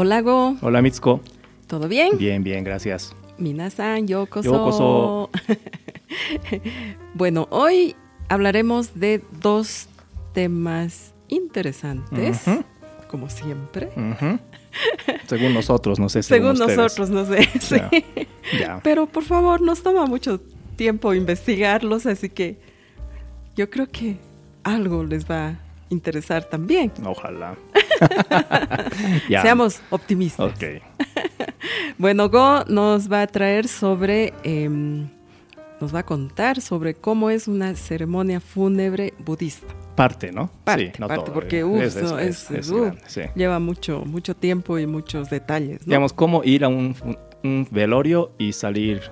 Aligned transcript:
Hola 0.00 0.20
Go, 0.20 0.56
Hola 0.62 0.80
Mitsuko. 0.80 1.20
¿todo 1.66 1.88
bien? 1.88 2.16
Bien, 2.18 2.44
bien, 2.44 2.62
gracias. 2.62 3.16
Minasan, 3.36 4.06
yokoso. 4.06 4.48
Yokoso. 4.48 5.30
bueno, 7.14 7.48
hoy 7.50 7.96
hablaremos 8.28 8.94
de 8.94 9.20
dos 9.42 9.88
temas 10.34 11.14
interesantes, 11.26 12.44
como 13.10 13.28
siempre. 13.28 13.88
Según 15.26 15.52
nosotros, 15.52 15.98
no 15.98 16.08
sé. 16.08 16.22
Según, 16.22 16.56
Según 16.56 16.76
nosotros, 16.76 17.10
no 17.10 17.26
sé. 17.26 17.48
sí. 17.60 18.04
Pero 18.84 19.06
por 19.06 19.24
favor, 19.24 19.60
nos 19.60 19.82
toma 19.82 20.06
mucho 20.06 20.40
tiempo 20.76 21.12
investigarlos, 21.12 22.06
así 22.06 22.28
que 22.28 22.60
yo 23.56 23.68
creo 23.68 23.88
que 23.88 24.16
algo 24.62 25.02
les 25.02 25.28
va 25.28 25.48
a 25.48 25.58
interesar 25.90 26.44
también. 26.44 26.92
Ojalá. 27.04 27.56
Seamos 29.28 29.80
optimistas. 29.90 30.52
Bueno, 31.98 32.28
Go 32.30 32.64
nos 32.68 33.10
va 33.10 33.22
a 33.22 33.26
traer 33.26 33.66
sobre, 33.66 34.32
em, 34.44 35.08
nos 35.80 35.92
va 35.92 36.00
a 36.00 36.02
contar 36.04 36.60
sobre 36.60 36.94
cómo 36.94 37.30
es 37.30 37.48
una 37.48 37.74
ceremonia 37.74 38.40
fúnebre 38.40 39.14
budista. 39.18 39.66
Parte, 39.96 40.30
¿no? 40.30 40.48
Parte, 40.62 40.92
sí, 40.94 41.00
no 41.00 41.08
parte, 41.08 41.24
todo. 41.24 41.34
porque 41.34 41.58
eh. 41.58 41.64
uf, 41.64 41.82
es, 41.82 41.96
no, 41.96 42.18
es- 42.20 42.50
es- 42.52 42.58
es 42.58 42.70
uf, 42.70 42.82
grande, 42.82 43.00
sí. 43.08 43.22
lleva 43.34 43.58
mucho, 43.58 44.04
mucho 44.06 44.36
tiempo 44.36 44.78
y 44.78 44.86
muchos 44.86 45.28
detalles. 45.28 45.80
¿no? 45.80 45.86
Digamos, 45.86 46.12
cómo 46.12 46.44
ir 46.44 46.64
a 46.64 46.68
un, 46.68 46.94
velorio 47.72 48.30
y 48.38 48.52
salir 48.52 49.02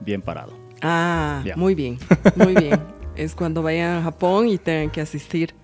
bien 0.00 0.20
parado. 0.20 0.52
Ah, 0.82 1.42
muy 1.56 1.74
bien, 1.74 1.98
muy 2.36 2.54
bien. 2.54 2.78
es 3.16 3.34
cuando 3.34 3.62
vayan 3.62 3.98
a 3.98 4.02
Japón 4.02 4.48
y 4.48 4.58
tengan 4.58 4.90
que 4.90 5.00
asistir 5.00 5.54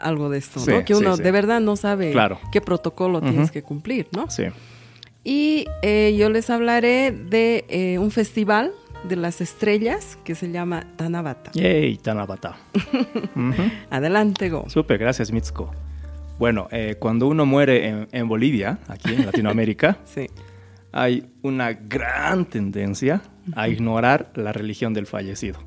algo 0.00 0.28
de 0.30 0.38
esto, 0.38 0.60
Sí, 0.60 0.70
¿no? 0.70 0.84
Que 0.84 0.94
uno 0.94 1.16
sí. 1.16 1.22
de 1.22 1.30
verdad 1.30 1.60
no 1.60 1.76
sabe 1.76 2.12
Claro. 2.12 2.38
qué 2.52 2.60
protocolo 2.60 3.20
tienes 3.20 3.50
que 3.50 3.62
cumplir, 3.62 4.08
¿no? 4.12 4.30
Sí. 4.30 4.44
Y 5.24 5.66
eh, 5.82 6.14
yo 6.18 6.30
les 6.30 6.48
hablaré 6.50 7.10
de 7.12 7.64
eh, 7.68 7.98
un 7.98 8.10
festival 8.10 8.72
de 9.04 9.16
las 9.16 9.40
estrellas 9.40 10.18
que 10.24 10.34
se 10.34 10.50
llama 10.50 10.86
Tanabata. 10.96 11.50
Yay, 11.54 11.98
Tanabata. 11.98 12.56
Adelante, 13.90 14.48
Go. 14.50 14.64
Súper, 14.68 14.98
gracias 14.98 15.32
Mitsuko. 15.32 15.70
Bueno, 16.38 16.68
eh, 16.70 16.96
cuando 16.98 17.26
uno 17.26 17.46
muere 17.46 17.88
en, 17.88 18.08
en 18.12 18.28
Bolivia, 18.28 18.78
aquí 18.88 19.12
en 19.14 19.26
Latinoamérica, 19.26 19.98
Sí. 20.04 20.26
hay 20.92 21.26
una 21.42 21.72
gran 21.72 22.44
tendencia 22.46 23.22
a 23.54 23.68
ignorar 23.68 24.30
la 24.34 24.52
religión 24.52 24.94
del 24.94 25.06
fallecido 25.06 25.58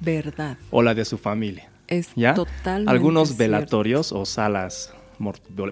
Verdad. 0.00 0.56
o 0.70 0.82
la 0.82 0.94
de 0.94 1.04
su 1.04 1.16
familia. 1.18 1.68
Es 1.88 2.10
¿Ya? 2.14 2.34
totalmente 2.34 2.90
Algunos 2.90 3.28
cierto. 3.28 3.42
velatorios 3.42 4.12
o 4.12 4.24
salas 4.26 4.92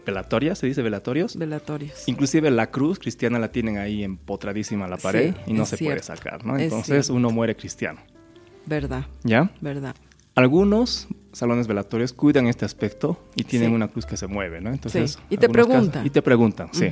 velatorias, 0.05 0.59
¿se 0.59 0.67
dice 0.67 0.83
velatorios? 0.83 1.37
Velatorios. 1.37 2.09
Inclusive 2.09 2.51
la 2.51 2.71
cruz 2.71 2.99
cristiana 2.99 3.39
la 3.39 3.53
tienen 3.53 3.79
ahí 3.79 4.03
empotradísima 4.03 4.85
en 4.87 4.91
la 4.91 4.97
pared 4.97 5.35
Sí, 5.35 5.41
y 5.47 5.53
no 5.53 5.67
se 5.67 5.79
puede 5.79 6.03
sacar, 6.03 6.45
¿no? 6.45 6.57
Es 6.57 6.65
Entonces 6.65 7.11
uno 7.11 7.31
muere 7.31 7.55
cristiano, 7.55 8.01
Verdad, 8.67 9.07
¿ya? 9.23 9.53
verdad. 9.61 9.95
Algunos 10.35 11.07
salones 11.33 11.67
velatorios 11.69 12.13
cuidan 12.13 12.47
este 12.49 12.65
aspecto 12.65 13.23
y 13.37 13.45
tienen 13.45 13.69
Sí. 13.71 13.75
una 13.75 13.89
cruz 13.89 14.05
que 14.07 14.17
se 14.17 14.27
mueve, 14.27 14.61
¿no? 14.61 14.71
Entonces, 14.71 15.13
Sí, 15.13 15.19
y 15.31 15.37
te 15.37 15.49
preguntan. 15.49 15.91
casos- 15.91 16.07
y 16.07 16.11
te 16.11 16.23
preguntan, 16.23 16.69
sí. 16.73 16.89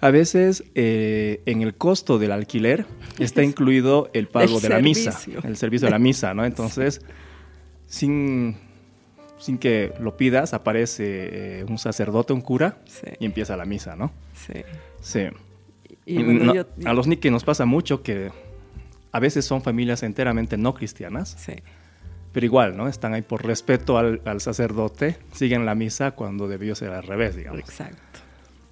A 0.00 0.10
veces 0.10 0.64
eh, 0.74 1.42
en 1.46 1.62
el 1.62 1.74
costo 1.74 2.18
del 2.18 2.30
alquiler 2.32 2.86
está 3.18 3.42
incluido 3.42 4.10
el 4.12 4.28
pago 4.28 4.56
El 4.56 4.62
de 4.62 4.68
la 4.68 4.78
misa, 4.80 5.18
el 5.42 5.56
servicio 5.56 5.86
de 5.86 5.90
la 5.92 5.98
misa, 5.98 6.32
¿no? 6.34 6.44
Entonces, 6.46 7.00
sin, 7.86 8.56
sin 9.38 9.58
que 9.58 9.92
lo 10.00 10.16
pidas, 10.16 10.54
aparece 10.54 11.60
eh, 11.60 11.64
un 11.68 11.78
sacerdote, 11.78 12.32
un 12.32 12.40
cura, 12.40 12.78
Sí, 12.86 13.06
y 13.20 13.24
empieza 13.26 13.56
la 13.56 13.64
misa, 13.64 13.96
¿no? 13.96 14.12
sí. 14.34 14.62
Sí. 15.00 15.26
Y 16.06 16.22
bueno, 16.22 16.44
No, 16.44 16.54
yo- 16.54 16.66
A 16.86 16.92
los 16.94 17.06
Nikkei 17.06 17.30
nos 17.30 17.44
pasa 17.44 17.64
mucho 17.66 18.02
que 18.02 18.30
a 19.12 19.20
veces 19.20 19.44
son 19.44 19.62
familias 19.62 20.02
enteramente 20.02 20.56
no 20.56 20.74
cristianas, 20.74 21.36
Sí, 21.38 21.52
pero 22.32 22.44
igual, 22.46 22.76
¿no? 22.76 22.88
Están 22.88 23.14
ahí 23.14 23.22
por 23.22 23.44
respeto 23.44 23.96
al, 23.98 24.20
al 24.24 24.40
sacerdote, 24.40 25.16
siguen 25.32 25.64
la 25.66 25.74
misa 25.74 26.10
cuando 26.12 26.48
debió 26.48 26.74
ser 26.74 26.90
al 26.90 27.04
revés, 27.04 27.36
digamos. 27.36 27.60
exacto. 27.60 27.98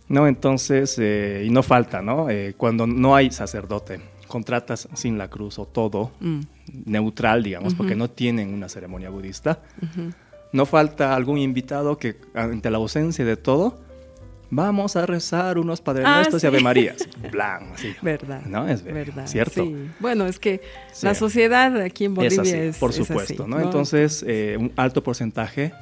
No, 0.08 0.26
entonces, 0.26 0.96
eh, 0.98 1.44
y 1.46 1.50
no 1.50 1.62
falta, 1.62 2.02
¿no? 2.02 2.28
Eh, 2.28 2.54
cuando 2.56 2.86
no 2.86 3.14
hay 3.14 3.30
sacerdote, 3.30 4.00
contratas 4.32 4.88
sin 4.94 5.18
la 5.18 5.28
cruz 5.28 5.58
o 5.58 5.66
todo 5.66 6.10
Mm, 6.20 6.40
neutral, 6.86 7.42
digamos, 7.42 7.74
porque 7.74 7.92
Ujú. 7.92 7.98
no 8.00 8.10
tienen 8.10 8.52
una 8.54 8.68
ceremonia 8.68 9.10
budista. 9.10 9.60
ujú. 9.82 10.10
No 10.52 10.66
falta 10.66 11.14
algún 11.14 11.38
invitado 11.38 11.96
que, 11.98 12.16
ante 12.34 12.70
la 12.70 12.78
ausencia 12.78 13.24
de 13.24 13.36
todo, 13.36 13.78
vamos 14.50 14.96
a 14.96 15.06
rezar 15.06 15.56
unos 15.58 15.80
Padre 15.80 16.04
Ah, 16.06 16.16
Nuestros 16.16 16.40
sí. 16.42 16.46
y 16.46 16.48
Ave 16.48 16.60
Marías. 16.60 17.08
Blan, 17.32 17.72
así. 17.74 17.94
Verdad. 18.02 18.42
No, 18.46 18.68
es 18.68 18.82
ver- 18.82 18.92
verdad. 18.94 19.26
cierto. 19.26 19.64
Sí. 19.64 19.88
Bueno, 19.98 20.26
es 20.26 20.38
que 20.38 20.60
Sí. 20.92 21.06
la 21.06 21.14
sociedad 21.14 21.78
aquí 21.80 22.04
en 22.06 22.12
Es 22.12 22.16
Bolivia 22.16 22.42
así, 22.42 22.50
es, 22.54 22.76
por 22.78 22.90
es 22.90 22.96
supuesto, 22.96 23.42
así, 23.44 23.50
¿no? 23.50 23.60
Entonces, 23.60 24.24
eh, 24.26 24.56
un 24.60 24.72
alto 24.76 25.02
porcentaje 25.02 25.72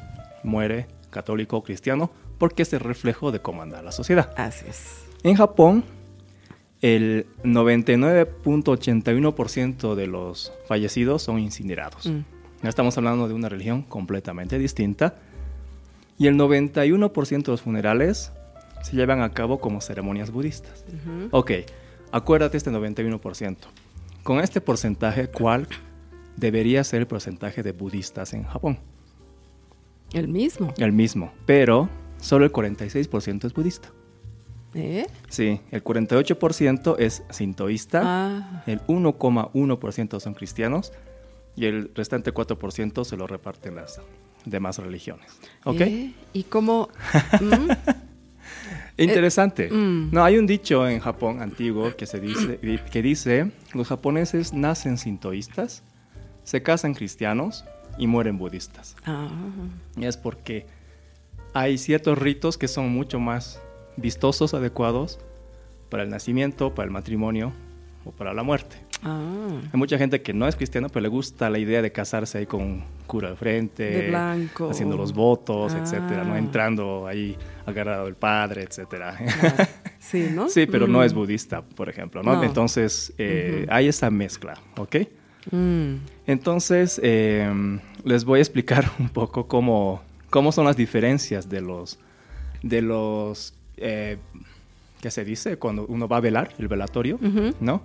muere 0.45 0.87
católico 1.11 1.57
o 1.57 1.63
cristiano 1.65 2.11
porque 2.39 2.63
es 2.63 2.73
el 2.73 2.81
reflejo 2.81 3.33
de 3.33 3.41
cómo 3.41 3.63
anda 3.63 3.83
la 3.83 3.91
sociedad. 3.93 4.33
Así 4.37 4.67
es. 4.69 4.85
En 5.25 5.35
Japón, 5.35 5.83
el 6.83 7.27
99.81% 7.45 9.95
de 9.95 10.07
los 10.07 10.53
fallecidos 10.67 11.23
son 11.23 11.39
incinerados. 11.39 12.07
Mm, 12.07 12.21
Ya 12.63 12.69
estamos 12.69 12.97
hablando 12.99 13.27
de 13.29 13.33
una 13.35 13.49
religión 13.49 13.81
completamente 13.83 14.59
distinta. 14.59 15.15
Y 16.19 16.27
el 16.27 16.37
91% 16.37 17.47
de 17.47 17.53
los 17.53 17.63
funerales 17.63 18.33
se 18.83 18.97
llevan 18.97 19.23
a 19.23 19.33
cabo 19.33 19.59
como 19.61 19.81
ceremonias 19.81 20.31
budistas. 20.31 20.85
ujú. 20.89 21.29
Ok, 21.31 21.51
acuérdate 22.13 22.59
este 22.59 22.71
91%. 22.71 23.57
Con 24.23 24.41
este 24.41 24.61
porcentaje, 24.61 25.29
¿cuál 25.29 25.67
debería 26.37 26.85
ser 26.85 27.01
el 27.01 27.07
porcentaje 27.07 27.63
de 27.63 27.73
budistas 27.73 28.35
en 28.35 28.45
Japón? 28.45 28.79
El 30.13 30.29
mismo. 30.29 30.75
El 30.77 30.93
mismo, 30.93 31.33
pero 31.47 31.89
solo 32.19 32.45
el 32.45 32.53
46% 32.53 33.47
es 33.47 33.55
budista. 33.55 33.91
¿Eh? 34.75 35.07
Sí, 35.29 35.61
el 35.71 35.83
48% 35.83 36.97
es 36.99 37.23
sintoísta, 37.31 38.03
Ah, 38.05 38.63
el 38.67 38.81
1,1% 38.87 40.21
son 40.21 40.35
cristianos 40.35 40.93
y 41.57 41.67
el 41.67 41.91
restante 41.95 42.33
4% 42.33 43.05
se 43.05 43.17
lo 43.17 43.27
reparten 43.27 43.75
las 43.77 44.01
demás 44.45 44.79
religiones. 44.79 45.27
¿Ok? 45.65 45.81
¿eh? 45.81 46.13
¿Y 46.33 46.45
cómo? 46.45 46.89
Mm, 47.41 47.71
Interesante. 48.97 49.71
mm. 49.71 50.11
No, 50.13 50.25
hay 50.25 50.39
un 50.39 50.47
dicho 50.47 50.87
en 50.89 51.01
Japón 51.01 51.41
antiguo 51.43 51.97
que, 51.97 52.07
se 52.07 52.21
dice, 52.21 52.59
que 52.91 53.03
dice, 53.03 53.51
los 53.75 53.89
japoneses 53.89 54.53
nacen 54.53 54.99
sintoístas, 54.99 55.83
se 56.45 56.63
casan 56.63 56.95
cristianos 56.95 57.65
y 57.99 58.07
mueren 58.07 58.39
budistas. 58.39 58.97
ah, 59.05 59.29
Y 59.97 60.05
es 60.05 60.17
porque 60.17 60.67
hay 61.55 61.79
ciertos 61.79 62.19
ritos 62.19 62.57
que 62.59 62.69
son 62.69 62.91
mucho 62.91 63.19
más 63.19 63.61
vistosos, 63.97 64.55
adecuados 64.55 65.19
para 65.89 66.03
el 66.03 66.11
nacimiento, 66.11 66.75
para 66.75 66.87
el 66.87 66.93
matrimonio 66.93 67.53
o 68.05 68.13
para 68.13 68.33
la 68.33 68.43
muerte. 68.43 68.77
ah. 69.03 69.49
Hay 69.73 69.79
mucha 69.79 69.99
gente 69.99 70.23
que 70.23 70.33
no 70.33 70.47
es 70.49 70.57
cristiana, 70.57 70.89
pero 70.89 71.01
le 71.03 71.09
gusta 71.09 71.51
la 71.51 71.59
idea 71.59 71.83
de 71.83 71.93
casarse 71.93 72.39
ahí 72.39 72.47
con 72.47 72.63
un 72.63 72.85
cura 73.07 73.29
al 73.29 73.37
frente, 73.37 73.83
De 73.85 74.09
blanco. 74.09 74.71
haciendo 74.71 74.97
los 74.97 75.13
votos, 75.13 75.75
Ah. 75.75 75.81
etcétera, 75.83 76.25
¿no? 76.25 76.37
Entrando 76.37 77.07
ahí 77.07 77.37
agarrado 77.67 78.05
del 78.07 78.15
padre, 78.15 78.63
etcétera. 78.63 79.17
Claro. 79.41 79.71
Sí, 79.99 80.31
¿no? 80.35 80.49
Sí, 80.49 80.67
pero 80.67 80.87
no 80.87 81.01
Mm, 81.01 81.03
es 81.03 81.13
budista, 81.13 81.61
por 81.63 81.89
ejemplo, 81.91 82.23
¿no? 82.23 82.37
No. 82.37 82.43
Entonces, 82.45 83.13
eh, 83.19 83.67
hay 83.69 83.87
esa 83.89 84.11
mezcla, 84.11 84.55
¿ok? 84.79 84.97
mm, 85.51 85.95
Entonces, 86.27 86.99
eh, 87.03 87.53
les 88.05 88.25
voy 88.25 88.39
a 88.39 88.43
explicar 88.43 88.91
un 88.99 89.09
poco 89.11 89.47
cómo, 89.47 90.01
cómo 90.31 90.53
son 90.53 90.65
las 90.65 90.77
diferencias 90.77 91.49
de 91.51 91.61
los, 91.61 91.99
de 92.63 92.81
los, 92.81 93.53
eh, 93.81 94.19
¿qué 95.01 95.11
se 95.11 95.25
dice? 95.25 95.57
Cuando 95.59 95.87
uno 95.87 96.07
va 96.09 96.19
a 96.19 96.21
velar, 96.21 96.55
el 96.59 96.69
velatorio. 96.69 97.19
¿no? 97.61 97.83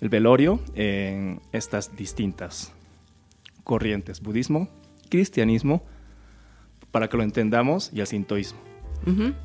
El 0.00 0.08
velorio 0.08 0.60
en 0.74 1.40
estas 1.52 1.94
distintas 1.96 2.72
corrientes, 3.64 4.20
budismo, 4.20 4.68
cristianismo, 5.08 5.82
para 6.90 7.08
que 7.08 7.16
lo 7.16 7.22
entendamos, 7.22 7.90
y 7.92 8.00
el 8.00 8.06
sintoísmo. 8.06 8.58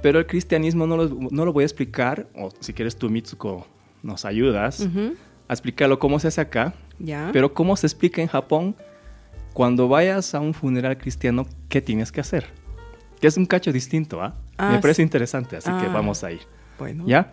Pero 0.02 0.20
el 0.20 0.28
cristianismo 0.28 0.86
no 0.86 0.98
lo, 0.98 1.10
no 1.32 1.46
lo 1.46 1.54
voy 1.54 1.64
a 1.64 1.66
explicar, 1.66 2.28
o 2.36 2.50
si 2.60 2.74
quieres 2.74 2.96
tú, 2.96 3.10
Mitsuko, 3.10 3.66
nos 4.04 4.26
ayudas 4.26 4.88
a 5.48 5.54
explicarlo 5.54 5.98
cómo 6.00 6.20
se 6.20 6.28
hace 6.28 6.42
acá, 6.42 6.74
Ya. 7.00 7.30
pero 7.34 7.54
cómo 7.54 7.76
se 7.76 7.88
explica 7.88 8.22
en 8.22 8.28
Japón 8.28 8.76
cuando 9.54 9.88
vayas 9.88 10.36
a 10.36 10.40
un 10.40 10.54
funeral 10.54 10.98
cristiano, 10.98 11.48
¿qué 11.70 11.82
tienes 11.82 12.12
que 12.12 12.22
hacer? 12.22 12.46
Que 13.20 13.28
es 13.28 13.38
un 13.38 13.46
cacho 13.46 13.72
distinto, 13.72 14.22
¿ah? 14.22 14.36
Ah, 14.58 14.72
Me 14.74 14.80
parece 14.80 14.98
sí. 14.98 15.02
interesante, 15.04 15.58
así 15.58 15.70
que 15.72 15.86
Ah. 15.88 15.92
vamos 15.94 16.24
a 16.24 16.32
ir. 16.32 16.42
bueno. 16.80 17.04
¿Ya? 17.08 17.32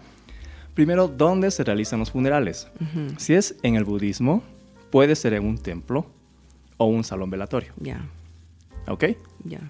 Primero, 0.74 1.06
¿dónde 1.06 1.50
se 1.50 1.62
realizan 1.62 2.00
los 2.00 2.10
funerales? 2.10 2.66
Si 3.18 3.34
es 3.34 3.54
en 3.62 3.76
el 3.76 3.84
budismo, 3.84 4.42
puede 4.90 5.14
ser 5.14 5.34
en 5.34 5.44
un 5.44 5.58
templo 5.58 6.06
o 6.78 6.86
un 6.86 7.04
salón 7.04 7.30
velatorio, 7.30 7.72
Ya, 7.78 8.00
¿ok? 8.88 9.04
ya. 9.44 9.60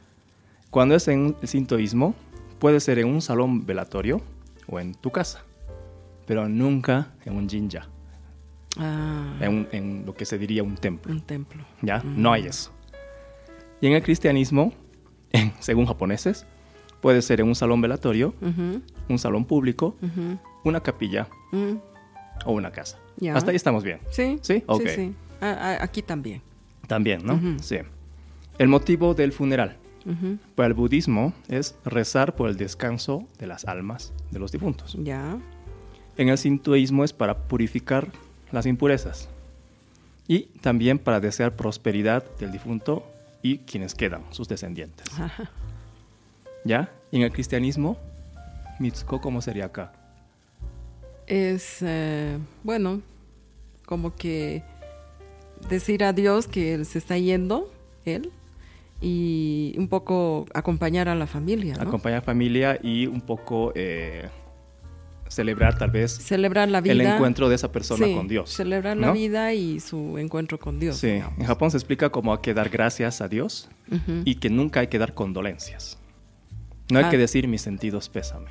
Cuando 0.71 0.95
es 0.95 1.07
en 1.09 1.37
el 1.43 1.49
sintoísmo, 1.49 2.15
puede 2.59 2.81
ser 2.81 2.99
en 2.99 3.09
un 3.09 3.21
salón 3.21 3.67
velatorio 3.67 4.23
o 4.67 4.81
en 4.81 4.95
tu 4.95 5.11
casa, 5.11 5.43
pero 6.27 6.49
nunca 6.49 7.09
en 7.27 7.37
un 7.37 7.49
jinja, 7.49 7.87
Ah, 8.79 9.35
en, 9.41 10.05
lo 10.07 10.15
que 10.15 10.25
se 10.25 10.39
diría 10.39 10.63
un 10.63 10.77
templo. 10.77 11.13
un 11.13 11.21
templo. 11.21 11.63
¿Ya? 11.83 12.03
No 12.05 12.33
hay 12.33 12.47
eso. 12.47 12.73
Y 13.81 13.87
en 13.89 13.93
el 13.93 14.03
cristianismo, 14.03 14.73
según 15.61 15.87
japoneses, 15.87 16.47
puede 17.01 17.23
ser 17.23 17.41
en 17.41 17.49
un 17.49 17.55
salón 17.55 17.81
velatorio, 17.81 18.35
un 19.09 19.19
salón 19.19 19.45
público, 19.45 19.97
una 20.65 20.81
capilla 20.81 21.29
mm, 21.53 21.75
o 22.47 22.53
una 22.53 22.71
casa. 22.71 22.99
Hasta 23.33 23.51
ahí 23.51 23.57
estamos 23.57 23.85
bien. 23.85 24.01
Sí. 24.11 24.39
¿Sí? 24.43 24.63
Ok. 24.67 24.89
sí. 24.89 25.15
Ah, 25.41 25.79
aquí 25.81 26.03
también. 26.03 26.43
También, 26.87 27.25
¿no? 27.25 27.41
Sí. 27.61 27.79
El 28.59 28.69
motivo 28.69 29.15
del 29.15 29.33
funeral 29.33 29.77
para 30.55 30.69
el 30.69 30.75
budismo 30.75 31.33
es 31.49 31.77
rezar 31.85 32.37
por 32.37 32.51
el 32.51 32.57
descanso 32.57 33.27
de 33.39 33.47
las 33.47 33.65
almas 33.65 34.13
de 34.31 34.39
los 34.39 34.53
difuntos. 34.53 34.97
Ya. 35.03 35.39
En 36.17 36.29
el 36.29 36.39
sintoísmo 36.39 37.05
es 37.05 37.13
para 37.13 37.39
purificar 37.49 38.09
las 38.53 38.67
impurezas 38.67 39.29
y 40.29 40.43
también 40.61 40.99
para 40.99 41.21
desear 41.21 41.57
prosperidad 41.57 42.25
del 42.39 42.53
difunto 42.53 43.05
y 43.45 43.59
quienes 43.59 43.95
quedan, 43.95 44.23
sus 44.31 44.49
descendientes. 44.49 45.07
Ajá. 45.21 45.51
¿Ya? 46.65 46.91
Y 47.13 47.19
en 47.19 47.25
el 47.25 47.31
cristianismo, 47.31 47.99
Mitsuko, 48.81 49.21
¿cómo 49.21 49.43
sería 49.43 49.67
acá? 49.67 49.93
Es, 51.27 51.83
eh, 51.83 52.39
bueno, 52.63 53.03
como 53.85 54.17
que 54.17 54.63
decir 55.69 56.05
a 56.05 56.15
Dios 56.15 56.49
que 56.49 56.73
él 56.73 56.87
se 56.87 56.97
está 56.97 57.19
yendo, 57.19 57.71
él, 58.07 58.33
y 59.03 59.75
un 59.77 59.89
poco 59.89 60.47
acompañar 60.55 61.11
a 61.11 61.15
la 61.15 61.27
familia, 61.27 61.75
¿no? 61.75 61.83
Acompañar 61.83 62.23
familia 62.23 62.79
y 62.83 63.07
un 63.07 63.21
poco 63.21 63.73
eh, 63.75 64.31
celebrar 65.35 65.77
tal 65.79 65.91
vez 65.91 66.13
celebrar 66.13 66.69
la 66.69 66.81
vida. 66.81 66.93
el 66.93 67.01
encuentro 67.03 67.49
de 67.49 67.55
esa 67.57 67.71
persona 67.73 68.07
Sí, 68.07 68.15
con 68.15 68.29
Dios. 68.29 68.51
Celebrar 68.51 68.97
¿no? 68.97 69.09
la 69.09 69.13
vida 69.13 69.53
y 69.53 69.81
su 69.81 70.19
encuentro 70.19 70.59
con 70.59 70.79
Dios. 70.79 70.97
Sí, 70.97 71.09
digamos. 71.09 71.39
en 71.39 71.47
Japón 71.47 71.71
se 71.71 71.77
explica 71.77 72.11
como 72.11 72.33
hay 72.33 72.39
que 72.41 72.55
dar 72.55 72.69
gracias 72.71 73.21
a 73.21 73.29
Dios 73.29 73.69
Ujú. 73.91 74.23
y 74.25 74.37
que 74.37 74.51
nunca 74.51 74.81
hay 74.81 74.87
que 74.89 74.99
dar 74.99 75.15
condolencias. 75.15 75.99
No 76.91 76.99
hay 76.99 77.07
Ah. 77.07 77.11
que 77.11 77.19
decir 77.19 77.49
mis 77.49 77.63
sentidos 77.63 78.09
pésame. 78.09 78.51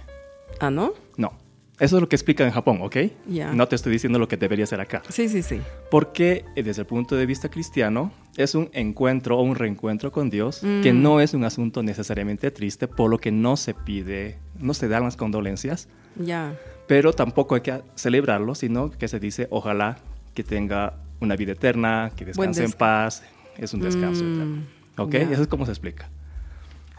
Ah, 0.59 0.69
¿no? 0.69 0.93
No. 1.17 1.33
Eso 1.79 1.97
es 1.97 2.01
lo 2.01 2.07
que 2.07 2.15
explica 2.15 2.45
en 2.45 2.51
Japón, 2.51 2.79
¿ok? 2.83 2.97
Ya. 3.27 3.51
No 3.51 3.67
te 3.67 3.75
estoy 3.75 3.91
diciendo 3.91 4.19
lo 4.19 4.27
que 4.27 4.37
debería 4.37 4.65
ser 4.67 4.79
acá. 4.79 5.01
Sí, 5.09 5.27
sí, 5.27 5.41
sí. 5.41 5.59
Porque 5.89 6.45
eh, 6.55 6.61
desde 6.61 6.81
el 6.83 6.85
punto 6.87 7.15
de 7.15 7.25
vista 7.25 7.49
cristiano 7.49 8.11
es 8.37 8.53
un 8.53 8.69
encuentro 8.73 9.37
o 9.39 9.41
un 9.41 9.55
reencuentro 9.55 10.11
con 10.11 10.29
Dios 10.29 10.61
Mm. 10.63 10.81
que 10.81 10.93
no 10.93 11.19
es 11.19 11.33
un 11.33 11.43
asunto 11.43 11.81
necesariamente 11.81 12.51
triste, 12.51 12.87
por 12.87 13.09
lo 13.09 13.17
que 13.17 13.31
no 13.31 13.57
se 13.57 13.73
pide, 13.73 14.37
no 14.59 14.75
se 14.75 14.87
dan 14.87 15.03
las 15.03 15.17
condolencias, 15.17 15.87
Ya. 16.15 16.55
Pero 16.87 17.13
tampoco 17.13 17.55
hay 17.55 17.61
que 17.61 17.81
celebrarlo, 17.95 18.55
sino 18.55 18.89
que 18.91 19.07
se 19.07 19.19
dice 19.19 19.47
ojalá 19.49 19.97
que 20.33 20.43
tenga 20.43 20.93
una 21.19 21.35
vida 21.35 21.53
eterna, 21.53 22.11
que 22.15 22.25
descanse 22.25 22.63
en 22.65 22.71
paz, 22.73 23.23
es 23.57 23.73
un 23.73 23.79
descanso 23.81 24.23
Mm. 24.23 24.63
¿Ok? 24.97 25.11
ya. 25.13 25.19
Eso 25.21 25.41
es 25.43 25.47
como 25.47 25.65
se 25.65 25.71
explica. 25.71 26.09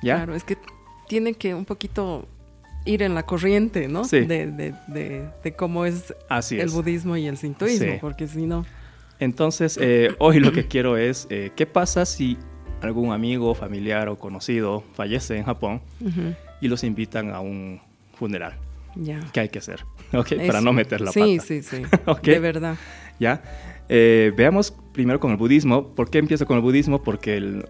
¿Ya? 0.03 0.17
Claro, 0.17 0.35
es 0.35 0.45
que 0.45 0.57
tiene 1.09 1.35
que 1.35 1.55
un 1.55 1.65
poquito 1.65 2.27
ir 2.87 3.03
en 3.03 3.15
la 3.15 3.23
corriente, 3.25 3.89
¿no? 3.89 4.05
Sí. 4.05 4.21
De, 4.21 4.47
de, 4.51 4.75
de, 4.89 5.29
de 5.43 5.53
cómo 5.55 5.85
es 5.87 6.15
Así 6.29 6.57
el 6.59 6.67
es. 6.67 6.73
budismo 6.73 7.17
y 7.17 7.27
el 7.27 7.37
sintoísmo, 7.37 7.93
Sí. 7.93 7.99
porque 8.01 8.27
si 8.29 8.47
no... 8.47 8.65
Entonces, 9.21 9.79
eh, 9.81 10.15
hoy 10.19 10.41
lo 10.41 10.53
que 10.53 10.67
quiero 10.67 10.97
es, 10.97 11.27
eh, 11.31 11.51
¿qué 11.57 11.67
pasa 11.67 12.05
si 12.05 12.37
algún 12.83 13.13
amigo, 13.13 13.55
familiar 13.55 14.09
o 14.09 14.19
conocido 14.19 14.83
fallece 14.95 15.37
en 15.37 15.45
Japón 15.45 15.81
y 16.61 16.69
los 16.69 16.85
invitan 16.85 17.31
a 17.31 17.41
un 17.41 17.81
funeral? 18.19 18.55
Ya. 18.97 19.21
¿Qué 19.33 19.41
hay 19.41 19.49
que 19.49 19.59
hacer? 19.59 19.85
Para 20.47 20.61
no 20.61 20.73
meter 20.73 21.01
la 21.01 21.13
sí, 21.13 21.37
pata. 21.37 21.47
Sí, 21.49 21.63
sí, 21.63 21.83
Ok. 22.07 22.23
De 22.23 22.39
verdad. 22.39 22.77
¿Ya? 23.19 23.43
Eh, 23.89 24.33
veamos 24.37 24.75
primero 24.93 25.21
con 25.21 25.31
el 25.31 25.37
budismo. 25.37 25.89
¿Por 25.95 26.11
qué 26.11 26.19
empiezo 26.19 26.47
con 26.47 26.57
el 26.57 26.63
budismo? 26.63 27.03
Porque 27.03 27.37
el- 27.37 27.67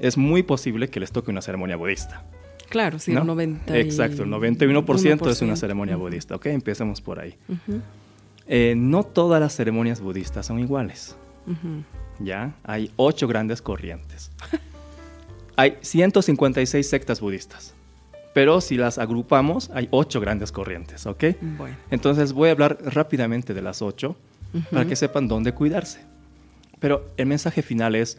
es 0.00 0.16
muy 0.16 0.42
posible 0.42 0.88
que 0.88 0.98
les 1.00 1.12
toque 1.12 1.30
una 1.30 1.42
ceremonia 1.42 1.76
budista. 1.76 2.24
Claro, 2.68 2.98
sí, 2.98 3.12
¿no? 3.12 3.20
el 3.20 3.26
90 3.26 3.76
y- 3.76 3.80
Exacto, 3.80 4.22
el 4.24 4.30
91% 4.30 5.28
es 5.30 5.42
una 5.42 5.52
1%. 5.52 5.56
ceremonia 5.56 5.96
budista. 5.96 6.34
¿Ok? 6.36 6.46
Empecemos 6.46 7.00
por 7.00 7.20
ahí. 7.20 7.36
Eh, 8.48 8.74
no 8.76 9.04
todas 9.04 9.40
las 9.40 9.54
ceremonias 9.54 10.00
budistas 10.00 10.46
son 10.46 10.58
iguales. 10.58 11.16
¿ya? 12.18 12.54
Hay 12.64 12.90
ocho 12.96 13.28
grandes 13.28 13.60
corrientes. 13.62 14.30
hay 15.56 15.76
156 15.80 16.88
sectas 16.88 17.20
budistas, 17.20 17.74
pero 18.34 18.60
si 18.60 18.76
las 18.76 18.98
agrupamos, 18.98 19.70
hay 19.74 19.88
ocho 19.90 20.20
grandes 20.20 20.52
corrientes, 20.52 21.06
¿ok? 21.06 21.24
Bueno. 21.58 21.76
Entonces 21.90 22.32
voy 22.32 22.48
a 22.48 22.52
hablar 22.52 22.78
rápidamente 22.82 23.52
de 23.54 23.62
las 23.62 23.82
ocho 23.82 24.16
para 24.70 24.82
Ujú. 24.82 24.88
que 24.90 24.96
sepan 24.96 25.28
dónde 25.28 25.52
cuidarse. 25.52 26.00
Pero 26.78 27.10
el 27.16 27.26
mensaje 27.26 27.62
final 27.62 27.94
es, 27.94 28.18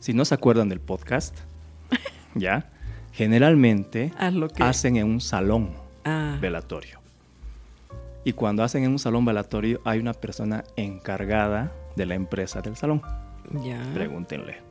si 0.00 0.12
no 0.14 0.24
se 0.24 0.34
acuerdan 0.34 0.68
del 0.68 0.80
podcast, 0.80 1.36
¿ya? 2.34 2.70
Generalmente 3.12 4.12
lo 4.32 4.48
que... 4.48 4.62
hacen 4.62 4.96
en 4.96 5.06
un 5.06 5.20
salón 5.20 5.70
Ah, 6.04 6.38
velatorio. 6.40 6.98
Y 8.24 8.32
cuando 8.32 8.62
hacen 8.62 8.84
en 8.84 8.90
un 8.92 8.98
salón 8.98 9.24
velatorio 9.24 9.80
hay 9.84 9.98
una 9.98 10.12
persona 10.14 10.64
encargada 10.76 11.72
de 11.96 12.06
la 12.06 12.14
empresa 12.14 12.60
del 12.62 12.76
salón. 12.76 13.02
ya. 13.64 13.80
Pregúntenle, 13.94 14.66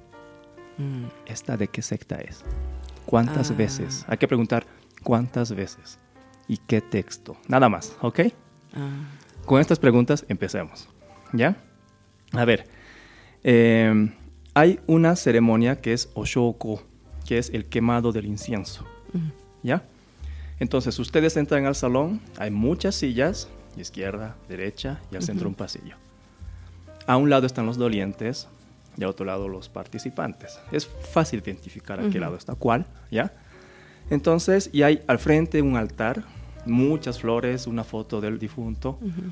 Mm, 0.80 1.06
¿esta 1.26 1.58
de 1.58 1.68
qué 1.70 1.82
secta 1.82 2.18
es? 2.18 2.44
¿Cuántas 3.08 3.50
Ah. 3.50 3.56
veces? 3.56 4.06
Hay 4.08 4.18
que 4.18 4.28
preguntar 4.28 4.68
cuántas 5.02 5.52
veces 5.56 5.98
y 6.48 6.58
qué 6.58 6.82
texto. 6.82 7.36
Nada 7.48 7.68
más, 7.70 7.96
¿ok? 8.02 8.20
ah, 8.76 8.90
Con 9.46 9.60
estas 9.62 9.80
preguntas 9.80 10.26
empecemos. 10.28 10.88
¿Ya? 11.34 11.56
A 12.34 12.46
ver, 12.46 12.68
eh, 13.44 14.12
hay 14.54 14.80
una 14.88 15.16
ceremonia 15.16 15.80
que 15.82 15.94
es 15.94 16.10
Oshoko, 16.14 16.84
que 17.26 17.38
es 17.38 17.50
el 17.52 17.66
quemado 17.66 18.12
del 18.12 18.26
incienso. 18.26 18.86
¿Ya? 19.64 19.84
Entonces, 20.60 21.00
ustedes 21.00 21.38
entran 21.38 21.66
al 21.66 21.76
salón, 21.76 22.20
hay 22.38 22.52
muchas 22.52 22.96
sillas, 22.96 23.48
izquierda, 23.78 24.36
derecha 24.50 25.00
y 25.12 25.16
al 25.16 25.24
centro 25.24 25.48
un 25.48 25.56
pasillo. 25.56 25.96
A 27.06 27.16
un 27.16 27.30
lado 27.30 27.46
están 27.46 27.66
los 27.66 27.78
dolientes 27.78 28.48
y 28.98 29.04
al 29.04 29.10
otro 29.10 29.26
lado 29.26 29.48
los 29.48 29.70
participantes. 29.70 30.60
Es 30.72 30.88
fácil 30.88 31.42
identificar 31.46 32.00
a 32.00 32.04
qué 32.04 32.10
Ujú. 32.10 32.20
lado 32.20 32.36
está 32.36 32.56
cuál, 32.56 32.86
¿ya? 33.12 33.32
Entonces, 34.10 34.70
y 34.74 34.84
hay 34.84 35.02
al 35.08 35.20
frente 35.20 35.62
un 35.62 35.76
altar, 35.78 36.24
muchas 36.66 37.20
flores, 37.20 37.68
una 37.68 37.84
foto 37.84 38.20
del 38.22 38.40
difunto 38.40 38.98
Ujú. 39.02 39.32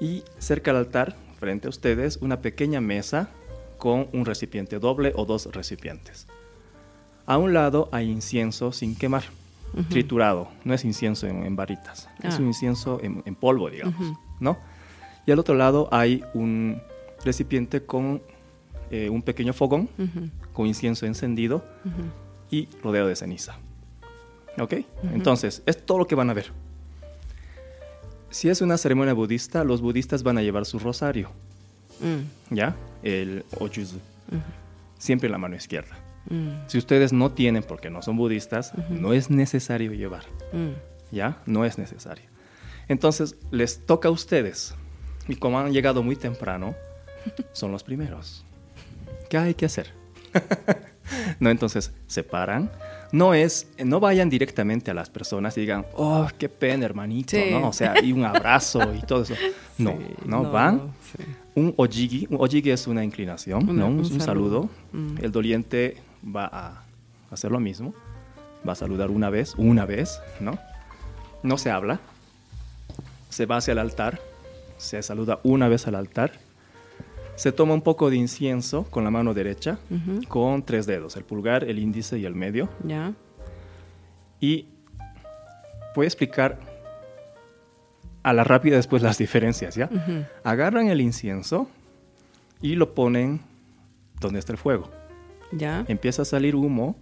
y 0.00 0.22
cerca 0.38 0.70
al 0.72 0.78
altar, 0.78 1.16
frente 1.38 1.66
a 1.66 1.70
ustedes, 1.70 2.18
una 2.20 2.40
pequeña 2.40 2.80
mesa 2.80 3.28
con 3.78 4.08
un 4.12 4.24
recipiente 4.24 4.78
doble 4.78 5.12
o 5.16 5.24
dos 5.26 5.46
recipientes. 5.52 6.26
A 7.26 7.38
un 7.38 7.52
lado 7.52 7.88
hay 7.92 8.10
incienso 8.10 8.72
sin 8.72 8.96
quemar, 8.96 9.24
Ujú. 9.74 9.84
triturado, 9.90 10.48
no 10.64 10.74
es 10.74 10.84
incienso 10.84 11.26
en, 11.26 11.44
en 11.44 11.56
varitas, 11.56 12.08
es 12.22 12.34
Ah. 12.36 12.38
un 12.40 12.46
incienso 12.48 13.00
en, 13.02 13.22
en 13.26 13.34
polvo, 13.34 13.68
digamos. 13.70 14.16
¿no? 14.40 14.58
Y 15.26 15.32
al 15.32 15.38
otro 15.38 15.54
lado 15.54 15.88
hay 15.90 16.22
un 16.34 16.80
recipiente 17.24 17.84
con 17.84 18.22
eh, 18.90 19.08
un 19.10 19.22
pequeño 19.22 19.52
fogón, 19.52 19.88
con 20.52 20.66
incienso 20.66 21.06
encendido 21.06 21.64
y 22.50 22.68
rodeo 22.82 23.06
de 23.06 23.16
ceniza. 23.16 23.56
¿Ok? 24.58 24.74
Entonces, 25.12 25.62
es 25.66 25.84
todo 25.84 25.98
lo 25.98 26.06
que 26.06 26.14
van 26.14 26.30
a 26.30 26.34
ver. 26.34 26.50
Si 28.30 28.48
es 28.48 28.60
una 28.60 28.76
ceremonia 28.78 29.14
budista, 29.14 29.64
los 29.64 29.80
budistas 29.80 30.22
van 30.22 30.38
a 30.38 30.42
llevar 30.42 30.66
su 30.66 30.78
rosario, 30.78 31.30
Mm, 31.98 32.54
¿ya? 32.54 32.76
El 33.02 33.46
ujú. 33.58 33.78
siempre 34.98 35.26
en 35.28 35.32
la 35.32 35.38
mano 35.38 35.56
izquierda. 35.56 35.96
Mm, 36.28 36.66
Si 36.68 36.76
ustedes 36.76 37.12
no 37.14 37.30
tienen, 37.32 37.62
porque 37.62 37.88
no 37.88 38.02
son 38.02 38.18
budistas, 38.18 38.72
no 38.90 39.14
es 39.14 39.30
necesario 39.30 39.92
llevar, 39.94 40.24
mm. 40.52 41.14
¿ya? 41.14 41.38
No 41.46 41.64
es 41.64 41.78
necesario. 41.78 42.24
Entonces, 42.88 43.36
les 43.50 43.86
toca 43.86 44.08
a 44.08 44.10
ustedes. 44.10 44.74
Y 45.26 45.36
como 45.36 45.58
han 45.58 45.72
llegado 45.72 46.02
muy 46.02 46.16
temprano, 46.16 46.74
son 47.52 47.72
los 47.72 47.82
primeros. 47.82 48.44
¿Qué 49.28 49.38
hay 49.38 49.54
que 49.54 49.66
hacer? 49.66 49.92
no, 51.40 51.50
entonces, 51.50 51.92
se 52.06 52.22
paran. 52.22 52.70
No 53.12 53.34
es, 53.34 53.68
no 53.84 54.00
vayan 54.00 54.28
directamente 54.28 54.90
a 54.90 54.94
las 54.94 55.10
personas 55.10 55.56
y 55.56 55.60
digan, 55.60 55.86
oh, 55.94 56.26
qué 56.38 56.48
pena, 56.48 56.84
hermanito, 56.84 57.36
Sí. 57.36 57.50
¿no? 57.52 57.68
O 57.68 57.72
sea, 57.72 58.02
y 58.02 58.12
un 58.12 58.24
abrazo 58.24 58.92
y 58.94 59.00
todo 59.02 59.22
eso. 59.22 59.34
No, 59.78 59.90
Sí, 59.92 59.98
no, 60.24 60.50
van. 60.50 60.94
sí. 61.16 61.22
Un 61.54 61.74
ojigi, 61.76 62.26
un 62.30 62.38
ojigi 62.40 62.70
es 62.70 62.86
una 62.86 63.04
inclinación, 63.04 63.68
Una- 63.68 63.80
¿no? 63.80 63.86
Un, 63.88 63.92
un 63.92 63.98
un 64.00 64.20
saludo. 64.20 64.22
saludo. 64.24 64.70
Mm. 64.92 65.18
El 65.24 65.32
doliente 65.32 65.98
va 66.24 66.46
a 66.50 66.82
hacer 67.30 67.50
lo 67.52 67.60
mismo. 67.60 67.92
Va 68.66 68.72
a 68.72 68.76
saludar 68.76 69.10
una 69.10 69.28
vez, 69.30 69.54
una 69.58 69.84
vez, 69.84 70.18
¿no? 70.40 70.58
No 71.42 71.58
se 71.58 71.70
habla. 71.70 72.00
Se 73.28 73.44
va 73.46 73.58
hacia 73.58 73.72
el 73.72 73.78
altar. 73.78 74.18
Se 74.78 75.02
saluda 75.02 75.40
una 75.44 75.68
vez 75.68 75.86
al 75.86 75.94
altar. 75.94 76.32
Se 77.36 77.52
toma 77.52 77.74
un 77.74 77.82
poco 77.82 78.10
de 78.10 78.16
incienso 78.16 78.84
con 78.84 79.04
la 79.04 79.10
mano 79.10 79.34
derecha, 79.34 79.78
con 80.28 80.62
tres 80.64 80.86
dedos, 80.86 81.16
el 81.16 81.24
pulgar, 81.24 81.64
el 81.64 81.78
índice 81.78 82.18
y 82.18 82.24
el 82.24 82.34
medio. 82.34 82.68
Ya. 82.84 83.12
Y 84.40 84.66
voy 85.94 86.04
a 86.04 86.08
explicar 86.08 86.58
a 88.22 88.32
la 88.32 88.42
rápida 88.42 88.76
después 88.76 89.02
las 89.02 89.18
diferencias, 89.18 89.74
¿ya? 89.76 89.88
Agarran 90.44 90.88
el 90.88 91.00
incienso 91.00 91.68
y 92.60 92.74
lo 92.74 92.94
ponen 92.94 93.40
donde 94.20 94.38
está 94.38 94.52
el 94.52 94.58
fuego. 94.58 94.90
Ya. 95.52 95.84
Empieza 95.88 96.22
a 96.22 96.24
salir 96.24 96.56
humo, 96.56 96.96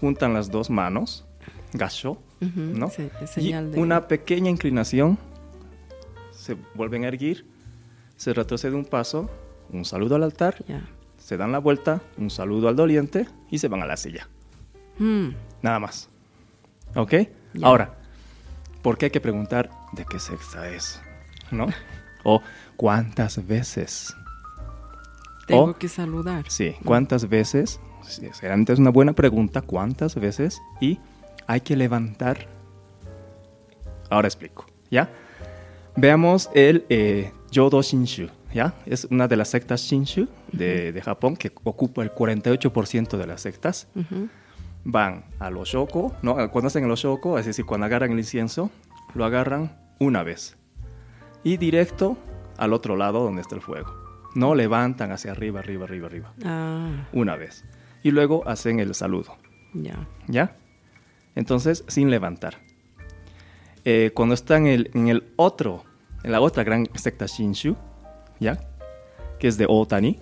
juntan 0.00 0.34
las 0.34 0.50
dos 0.50 0.68
manos, 0.70 1.24
gacho. 1.72 2.18
¿no? 2.40 2.90
Sí, 2.90 3.08
es 3.20 3.30
y 3.38 3.40
señal 3.42 3.70
de- 3.72 3.80
una 3.80 4.08
pequeña 4.08 4.50
inclinación, 4.50 5.16
se 6.32 6.56
vuelven 6.74 7.04
a 7.04 7.08
erguir, 7.08 7.46
se 8.22 8.32
retrocede 8.32 8.76
un 8.76 8.84
paso, 8.84 9.28
un 9.72 9.84
saludo 9.84 10.14
al 10.14 10.22
altar, 10.22 10.64
se 11.18 11.36
dan 11.36 11.50
la 11.50 11.58
vuelta, 11.58 12.00
un 12.16 12.30
saludo 12.30 12.68
al 12.68 12.76
doliente 12.76 13.26
y 13.50 13.58
se 13.58 13.66
van 13.66 13.82
a 13.82 13.86
la 13.86 13.96
silla. 13.96 14.28
Mm. 14.98 15.30
Nada 15.60 15.80
más. 15.80 16.08
¿Ok? 16.94 17.14
Ahora, 17.62 17.94
¿por 18.80 18.96
qué 18.96 19.06
hay 19.06 19.10
que 19.10 19.20
preguntar 19.20 19.70
de 19.92 20.04
qué 20.04 20.20
secta 20.20 20.68
es? 20.68 21.00
¿No? 21.50 21.66
O 22.24 22.40
cuántas 22.76 23.44
veces. 23.44 24.14
Tengo 25.48 25.64
O- 25.64 25.74
que 25.76 25.88
saludar. 25.88 26.44
Sí, 26.48 26.76
¿cuántas 26.84 27.28
veces? 27.28 27.80
Antes 28.48 28.78
una 28.78 28.90
buena 28.90 29.12
pregunta, 29.14 29.62
¿cuántas 29.62 30.14
veces? 30.14 30.62
Y 30.80 31.00
hay 31.48 31.62
que 31.62 31.74
levantar. 31.74 32.46
Ahora 34.08 34.28
explico, 34.28 34.66
¿ya? 34.92 35.10
Veamos 35.96 36.48
el 36.54 36.86
eh, 36.90 37.32
Yodo 37.52 37.82
Shinshu, 37.82 38.28
¿ya? 38.54 38.74
Es 38.86 39.04
una 39.10 39.28
de 39.28 39.36
las 39.36 39.48
sectas 39.50 39.82
Shinshu 39.82 40.26
de, 40.50 40.90
de 40.90 41.02
Japón 41.02 41.36
que 41.36 41.52
ocupa 41.64 42.02
el 42.02 42.10
48% 42.12 43.18
de 43.18 43.26
las 43.26 43.42
sectas. 43.42 43.88
Van 44.84 45.26
al 45.38 45.56
Oshoko, 45.58 46.16
¿no? 46.22 46.34
Cuando 46.50 46.66
hacen 46.68 46.82
el 46.84 46.90
Oshoko, 46.90 47.38
es 47.38 47.46
decir, 47.46 47.64
cuando 47.66 47.86
agarran 47.86 48.10
el 48.12 48.18
incienso, 48.18 48.70
lo 49.14 49.24
agarran 49.24 49.76
una 50.00 50.22
vez. 50.22 50.56
Y 51.44 51.58
directo 51.58 52.16
al 52.56 52.72
otro 52.72 52.96
lado 52.96 53.22
donde 53.22 53.42
está 53.42 53.54
el 53.54 53.60
fuego. 53.60 53.94
No 54.34 54.54
levantan 54.54 55.12
hacia 55.12 55.32
arriba, 55.32 55.60
arriba, 55.60 55.84
arriba, 55.84 56.06
arriba 56.06 56.32
Ah, 56.44 57.06
una 57.12 57.36
vez. 57.36 57.64
Y 58.02 58.10
luego 58.12 58.48
hacen 58.48 58.80
el 58.80 58.94
saludo, 58.94 59.36
ya. 59.74 60.08
¿ya? 60.26 60.56
Entonces, 61.34 61.84
sin 61.86 62.10
levantar. 62.10 62.58
Eh, 63.84 64.10
cuando 64.14 64.34
están 64.34 64.66
en 64.66 64.72
el, 64.72 64.90
en 64.94 65.08
el 65.08 65.32
otro, 65.36 65.84
en 66.22 66.32
la 66.32 66.40
otra 66.40 66.64
gran 66.64 66.86
secta 66.94 67.26
Shinshu, 67.26 67.76
¿ya? 68.40 68.60
Que 69.38 69.48
es 69.48 69.58
de 69.58 69.66
Otani, 69.68 70.18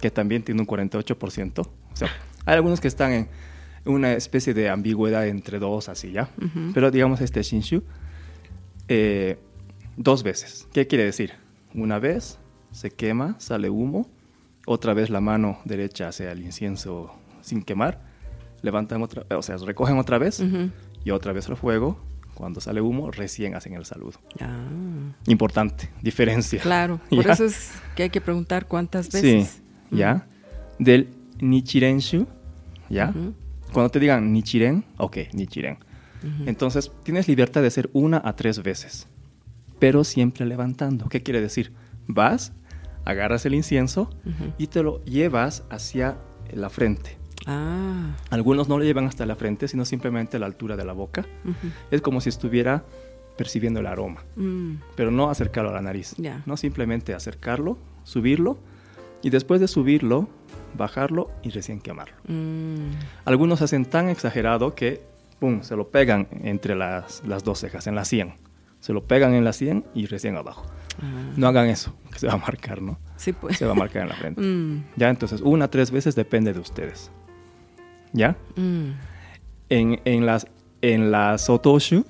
que 0.00 0.10
también 0.10 0.42
tiene 0.42 0.60
un 0.60 0.66
48%. 0.66 1.60
O 1.60 1.70
sea, 1.94 2.08
hay 2.46 2.54
algunos 2.54 2.80
que 2.80 2.88
están 2.88 3.12
en 3.12 3.28
una 3.84 4.12
especie 4.12 4.54
de 4.54 4.68
ambigüedad 4.68 5.26
entre 5.26 5.58
dos, 5.58 5.88
así, 5.88 6.12
¿ya? 6.12 6.30
Pero 6.74 6.90
digamos 6.90 7.20
este 7.20 7.42
Shinshu, 7.42 7.82
eh, 8.88 9.38
dos 9.96 10.22
veces. 10.22 10.66
¿Qué 10.72 10.86
quiere 10.86 11.04
decir? 11.04 11.32
Una 11.74 11.98
vez 11.98 12.38
se 12.70 12.90
quema, 12.90 13.36
sale 13.38 13.70
humo, 13.70 14.08
otra 14.66 14.94
vez 14.94 15.10
la 15.10 15.20
mano 15.20 15.58
derecha 15.64 16.08
hacia 16.08 16.32
el 16.32 16.42
incienso 16.42 17.12
sin 17.40 17.62
quemar, 17.62 18.02
levantan 18.62 19.02
otra, 19.02 19.24
o 19.34 19.42
sea, 19.42 19.56
recogen 19.56 19.98
otra 19.98 20.18
vez 20.18 20.42
y 21.04 21.10
otra 21.10 21.32
vez 21.32 21.48
el 21.48 21.56
fuego. 21.56 21.98
Cuando 22.38 22.60
sale 22.60 22.80
humo, 22.80 23.10
recién 23.10 23.56
hacen 23.56 23.74
el 23.74 23.84
saludo. 23.84 24.20
Ah, 24.40 24.68
Importante, 25.26 25.90
diferencia. 26.00 26.60
claro. 26.62 27.00
Por 27.10 27.26
¿Ya? 27.26 27.32
eso 27.32 27.44
es 27.46 27.72
que 27.96 28.04
hay 28.04 28.10
que 28.10 28.20
preguntar 28.20 28.66
cuántas 28.68 29.06
Sí, 29.06 29.20
veces. 29.20 29.60
¿ya? 29.90 30.24
Del 30.78 31.08
Nichirenshu, 31.40 32.28
¿ya? 32.88 33.12
Cuando 33.72 33.90
te 33.90 33.98
digan 33.98 34.32
Nichiren, 34.32 34.84
ok, 34.98 35.16
Nichiren. 35.32 35.78
Entonces, 36.46 36.92
tienes 37.02 37.26
libertad 37.26 37.60
de 37.60 37.66
hacer 37.66 37.90
una 37.92 38.22
a 38.24 38.36
tres 38.36 38.62
veces, 38.62 39.08
pero 39.80 40.04
siempre 40.04 40.46
levantando. 40.46 41.08
¿Qué 41.08 41.24
quiere 41.24 41.40
decir? 41.40 41.72
Vas, 42.06 42.52
agarras 43.04 43.46
el 43.46 43.54
incienso 43.54 44.10
y 44.58 44.68
te 44.68 44.84
lo 44.84 45.04
llevas 45.04 45.64
hacia 45.70 46.18
la 46.52 46.70
frente. 46.70 47.17
Ah, 47.48 48.10
Algunos 48.30 48.68
no 48.68 48.76
lo 48.78 48.84
llevan 48.84 49.06
hasta 49.06 49.24
la 49.26 49.34
frente, 49.34 49.66
sino 49.68 49.84
simplemente 49.84 50.36
a 50.36 50.40
la 50.40 50.46
altura 50.46 50.76
de 50.76 50.84
la 50.84 50.92
boca. 50.92 51.24
ujú. 51.44 51.68
Es 51.90 52.00
como 52.02 52.20
si 52.20 52.28
estuviera 52.28 52.84
percibiendo 53.36 53.80
el 53.80 53.86
aroma, 53.86 54.22
Mm, 54.36 54.74
pero 54.96 55.10
no 55.10 55.30
acercarlo 55.30 55.70
a 55.70 55.72
la 55.72 55.80
nariz. 55.82 56.14
Ya. 56.18 56.42
No 56.44 56.56
simplemente 56.56 57.14
acercarlo, 57.14 57.78
subirlo 58.04 58.58
y 59.22 59.30
después 59.30 59.60
de 59.60 59.68
subirlo, 59.68 60.28
bajarlo 60.76 61.30
y 61.42 61.50
recién 61.50 61.80
quemarlo. 61.80 62.14
mm. 62.26 62.90
Algunos 63.24 63.62
hacen 63.62 63.84
tan 63.86 64.08
exagerado 64.08 64.74
que, 64.74 65.00
pum, 65.40 65.62
se 65.62 65.74
lo 65.76 65.88
pegan 65.88 66.28
entre 66.42 66.74
las, 66.74 67.22
las 67.26 67.44
dos 67.44 67.60
cejas, 67.60 67.86
en 67.86 67.94
la 67.94 68.04
100. 68.04 68.34
Se 68.80 68.92
lo 68.92 69.04
pegan 69.04 69.34
en 69.34 69.44
la 69.44 69.52
100 69.52 69.84
y 69.94 70.06
recién 70.06 70.36
abajo. 70.36 70.66
Ah. 71.00 71.30
No 71.36 71.46
hagan 71.48 71.66
eso, 71.68 71.94
que 72.12 72.18
se 72.18 72.26
va 72.26 72.34
a 72.34 72.38
marcar, 72.38 72.82
¿no? 72.82 72.98
Sí, 73.16 73.32
pues. 73.32 73.56
Se 73.56 73.64
va 73.66 73.72
a 73.72 73.74
marcar 73.76 74.02
en 74.02 74.08
la 74.08 74.14
frente. 74.16 74.40
Mm, 74.44 74.84
Ya, 74.96 75.08
entonces, 75.10 75.40
una, 75.40 75.68
tres 75.68 75.90
veces 75.90 76.14
depende 76.14 76.52
de 76.52 76.60
ustedes. 76.60 77.10
¿Ya? 78.12 78.36
mm, 78.56 78.90
En, 79.70 80.00
en 80.04 80.26
las, 80.26 80.46
en 80.82 81.10
la 81.10 81.36
Sotoshu, 81.38 82.04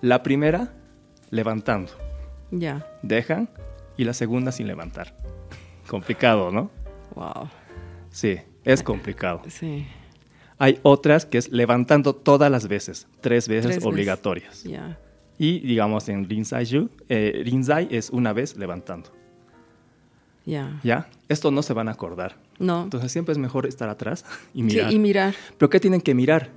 la 0.00 0.22
primera, 0.22 0.72
levantando. 1.30 1.92
Ya. 2.50 2.86
Dejan 3.02 3.48
y 3.96 4.04
la 4.04 4.12
segunda 4.14 4.50
sin 4.52 4.66
levantar. 4.66 5.14
Complicado, 5.86 6.50
¿no? 6.50 6.70
Wow. 7.14 7.48
Sí, 8.10 8.38
es 8.64 8.82
complicado. 8.82 9.42
Sí. 9.48 9.86
Hay 10.58 10.78
otras 10.82 11.24
que 11.26 11.38
es 11.38 11.50
levantando 11.50 12.14
todas 12.14 12.50
las 12.50 12.68
veces, 12.68 13.06
tres 13.20 13.48
veces 13.48 13.64
Tres 13.66 13.76
veces. 13.76 13.84
obligatorias. 13.84 14.62
Ya. 14.64 14.98
Y 15.38 15.60
digamos 15.60 16.08
en 16.08 16.28
Rinzai, 16.28 16.90
eh, 17.08 17.42
Rinzai 17.44 17.88
es 17.90 18.10
una 18.10 18.32
vez 18.32 18.56
levantando. 18.56 19.10
Ya. 20.44 20.78
¿Ya? 20.82 21.08
Esto 21.28 21.50
no 21.50 21.62
se 21.62 21.72
van 21.72 21.88
a 21.88 21.92
acordar. 21.92 22.36
No. 22.60 22.84
Entonces 22.84 23.10
siempre 23.10 23.32
es 23.32 23.38
mejor 23.38 23.66
estar 23.66 23.88
atrás 23.88 24.24
y 24.54 24.58
Sí, 24.58 24.62
mirar. 24.62 24.92
y 24.92 24.98
mirar. 25.00 25.34
¿Pero 25.58 25.68
qué 25.68 25.80
tienen 25.80 26.00
que 26.00 26.14
mirar? 26.14 26.50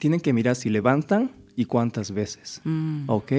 Tienen 0.00 0.18
que 0.20 0.32
mirar 0.32 0.56
si 0.56 0.68
levantan 0.70 1.30
y 1.54 1.66
cuántas 1.66 2.10
veces. 2.10 2.60
Mm. 2.64 3.04
¿Ok? 3.08 3.32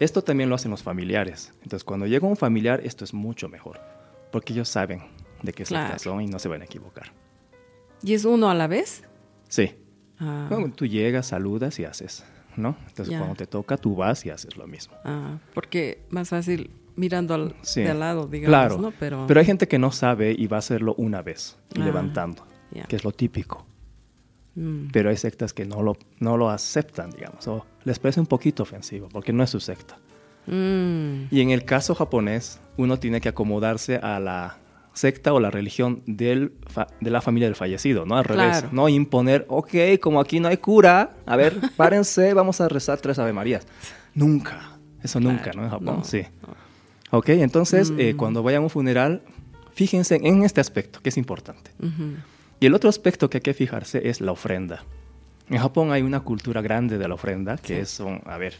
Esto 0.00 0.22
también 0.22 0.48
lo 0.48 0.56
hacen 0.56 0.70
los 0.72 0.82
familiares. 0.82 1.52
Entonces 1.62 1.84
cuando 1.84 2.06
llega 2.06 2.26
un 2.26 2.36
familiar, 2.36 2.80
esto 2.84 3.04
es 3.04 3.14
mucho 3.14 3.48
mejor. 3.48 3.80
Porque 4.32 4.52
ellos 4.52 4.68
saben 4.68 5.02
de 5.42 5.52
qué 5.52 5.62
Claro. 5.64 5.86
secta 5.88 5.98
son 6.02 6.20
y 6.22 6.26
no 6.26 6.38
se 6.40 6.48
van 6.48 6.62
a 6.62 6.64
equivocar. 6.64 7.12
¿Y 8.02 8.14
es 8.14 8.24
uno 8.24 8.50
a 8.50 8.54
la 8.54 8.66
vez? 8.66 9.04
Sí. 9.48 9.72
Ah, 10.18 10.46
Bueno, 10.50 10.72
tú 10.74 10.86
llegas, 10.86 11.26
saludas 11.26 11.78
y 11.78 11.84
haces, 11.84 12.24
¿no? 12.56 12.76
Entonces 12.88 13.12
Ya. 13.12 13.18
cuando 13.18 13.36
te 13.36 13.46
toca, 13.46 13.76
tú 13.76 13.94
vas 13.94 14.24
y 14.26 14.30
haces 14.30 14.56
lo 14.56 14.66
mismo. 14.66 14.94
ah, 15.04 15.38
porque 15.54 16.02
más 16.10 16.30
fácil 16.30 16.70
mirando 16.96 17.34
al, 17.34 17.54
Sí. 17.62 17.82
de 17.82 17.90
al 17.90 18.00
lado, 18.00 18.26
digamos, 18.26 18.48
claro. 18.50 18.78
¿no? 18.78 18.92
Pero, 18.98 19.24
Pero 19.26 19.40
hay 19.40 19.46
gente 19.46 19.68
que 19.68 19.78
no 19.78 19.92
sabe 19.92 20.34
y 20.36 20.46
va 20.46 20.56
a 20.56 20.58
hacerlo 20.58 20.94
una 20.98 21.22
vez 21.22 21.56
y 21.74 21.80
Ah, 21.80 21.84
levantando, 21.84 22.46
que 22.88 22.96
es 22.96 23.04
lo 23.04 23.12
típico. 23.12 23.66
Mm, 24.54 24.88
Pero 24.92 25.08
hay 25.10 25.16
sectas 25.16 25.52
que 25.54 25.64
no 25.64 25.82
lo, 25.82 25.96
no 26.20 26.36
lo 26.36 26.50
aceptan, 26.50 27.10
digamos, 27.10 27.46
o 27.48 27.64
les 27.84 27.98
parece 27.98 28.20
un 28.20 28.26
poquito 28.26 28.62
ofensivo 28.62 29.08
porque 29.08 29.32
no 29.32 29.42
es 29.42 29.50
su 29.50 29.60
secta. 29.60 29.96
mm, 30.46 31.28
Y 31.30 31.40
en 31.40 31.50
el 31.50 31.64
caso 31.64 31.94
japonés, 31.94 32.60
uno 32.76 32.98
tiene 32.98 33.20
que 33.20 33.28
acomodarse 33.30 33.96
a 33.96 34.20
la 34.20 34.58
secta 34.94 35.32
o 35.32 35.40
la 35.40 35.50
religión 35.50 36.02
del 36.06 36.52
de 37.00 37.10
la 37.10 37.22
familia 37.22 37.48
del 37.48 37.54
fallecido, 37.56 38.04
¿no? 38.04 38.18
Al 38.18 38.24
revés, 38.24 38.66
no 38.72 38.90
imponer, 38.90 39.46
ok, 39.48 39.70
como 40.02 40.20
aquí 40.20 40.38
no 40.38 40.48
hay 40.48 40.58
cura, 40.58 41.14
a 41.24 41.36
ver, 41.36 41.54
párense, 41.78 42.34
vamos 42.34 42.60
a 42.60 42.68
rezar 42.68 43.00
tres 43.00 43.18
Ave 43.18 43.32
Marías. 43.32 43.66
Nunca, 44.14 44.76
eso 45.02 45.18
nunca, 45.18 45.52
¿no? 45.54 45.64
En 45.64 45.70
Japón, 45.70 45.86
no, 46.00 46.04
sí. 46.04 46.20
no. 46.46 46.54
Ok, 47.12 47.28
entonces, 47.28 47.92
eh, 47.98 48.14
Mm. 48.14 48.16
cuando 48.16 48.42
vayan 48.42 48.62
a 48.62 48.64
un 48.64 48.70
funeral, 48.70 49.22
fíjense 49.74 50.18
en 50.22 50.42
este 50.42 50.60
aspecto, 50.60 50.98
que 51.00 51.10
es 51.10 51.16
importante. 51.16 51.70
ujú. 51.80 52.14
Y 52.58 52.66
el 52.66 52.74
otro 52.74 52.88
aspecto 52.90 53.28
que 53.30 53.38
hay 53.38 53.42
que 53.42 53.54
fijarse 53.54 54.08
es 54.08 54.20
la 54.20 54.32
ofrenda. 54.32 54.84
En 55.50 55.58
Japón 55.58 55.92
hay 55.92 56.02
una 56.02 56.20
cultura 56.20 56.60
grande 56.62 56.96
de 56.98 57.06
la 57.08 57.14
ofrenda, 57.14 57.56
que 57.58 57.84
Sí. 57.86 57.96
son, 57.96 58.22
a 58.26 58.38
ver, 58.38 58.54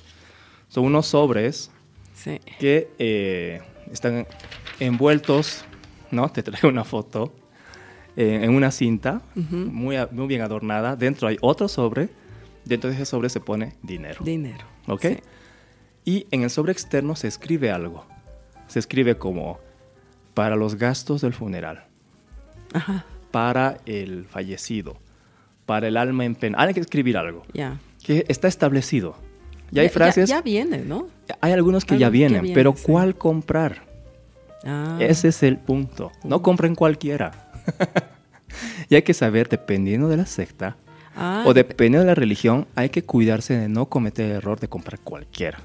son 0.68 0.84
unos 0.84 1.06
sobres 1.06 1.70
Sí. 2.14 2.40
que 2.58 2.88
eh, 2.98 3.60
están 3.92 4.26
envueltos, 4.80 5.64
¿no? 6.10 6.28
Te 6.30 6.42
traigo 6.42 6.68
una 6.68 6.84
foto, 6.84 7.32
eh, 8.16 8.40
en 8.42 8.54
una 8.54 8.70
cinta 8.70 9.22
Ujú. 9.36 9.56
muy, 9.56 9.96
a- 9.96 10.08
muy 10.12 10.26
bien 10.26 10.42
adornada. 10.42 10.96
Dentro 10.96 11.28
hay 11.28 11.38
otro 11.40 11.68
sobre, 11.68 12.08
dentro 12.64 12.90
de 12.90 12.96
ese 12.96 13.06
sobre 13.06 13.28
se 13.30 13.40
pone 13.40 13.74
dinero, 13.82 14.22
Dinero. 14.24 14.66
¿ok? 14.88 15.00
Sí. 15.02 15.16
Y 16.04 16.26
en 16.32 16.42
el 16.42 16.50
sobre 16.50 16.72
externo 16.72 17.14
se 17.16 17.28
escribe 17.28 17.70
algo. 17.70 18.04
Se 18.72 18.78
escribe 18.78 19.18
como 19.18 19.58
para 20.32 20.56
los 20.56 20.76
gastos 20.76 21.20
del 21.20 21.34
funeral, 21.34 21.84
Ajá. 22.72 23.04
para 23.30 23.76
el 23.84 24.24
fallecido, 24.24 24.96
para 25.66 25.88
el 25.88 25.98
alma 25.98 26.24
en 26.24 26.34
pena. 26.34 26.56
Hay 26.58 26.72
que 26.72 26.80
escribir 26.80 27.18
algo 27.18 27.42
Ya. 27.52 27.78
que 28.02 28.24
está 28.28 28.48
establecido. 28.48 29.14
Y 29.72 29.78
hay 29.80 29.88
Ya- 29.88 29.92
frases, 29.92 30.30
Ya, 30.30 30.36
ya 30.36 30.42
viene, 30.42 30.78
¿no? 30.78 31.08
hay 31.42 31.52
algunos 31.52 31.84
que 31.84 31.98
ya 31.98 32.06
que 32.06 32.12
vienen, 32.12 32.54
pero 32.54 32.72
sí. 32.74 32.82
¿cuál 32.86 33.14
comprar? 33.14 33.82
Ah, 34.64 34.96
Ese 35.00 35.28
es 35.28 35.42
el 35.42 35.58
punto. 35.58 36.10
No 36.24 36.40
compren 36.40 36.74
cualquiera. 36.74 37.52
y 38.88 38.94
hay 38.94 39.02
que 39.02 39.12
saber, 39.12 39.50
dependiendo 39.50 40.08
de 40.08 40.16
la 40.16 40.24
secta, 40.24 40.76
Ah, 41.14 41.42
o 41.46 41.50
dep- 41.50 41.68
dependiendo 41.68 41.98
de 42.00 42.06
la 42.06 42.14
religión, 42.14 42.66
hay 42.74 42.88
que 42.88 43.04
cuidarse 43.04 43.52
de 43.54 43.68
no 43.68 43.84
cometer 43.84 44.30
el 44.30 44.36
error 44.38 44.58
de 44.58 44.68
comprar 44.68 44.98
cualquiera. 45.00 45.58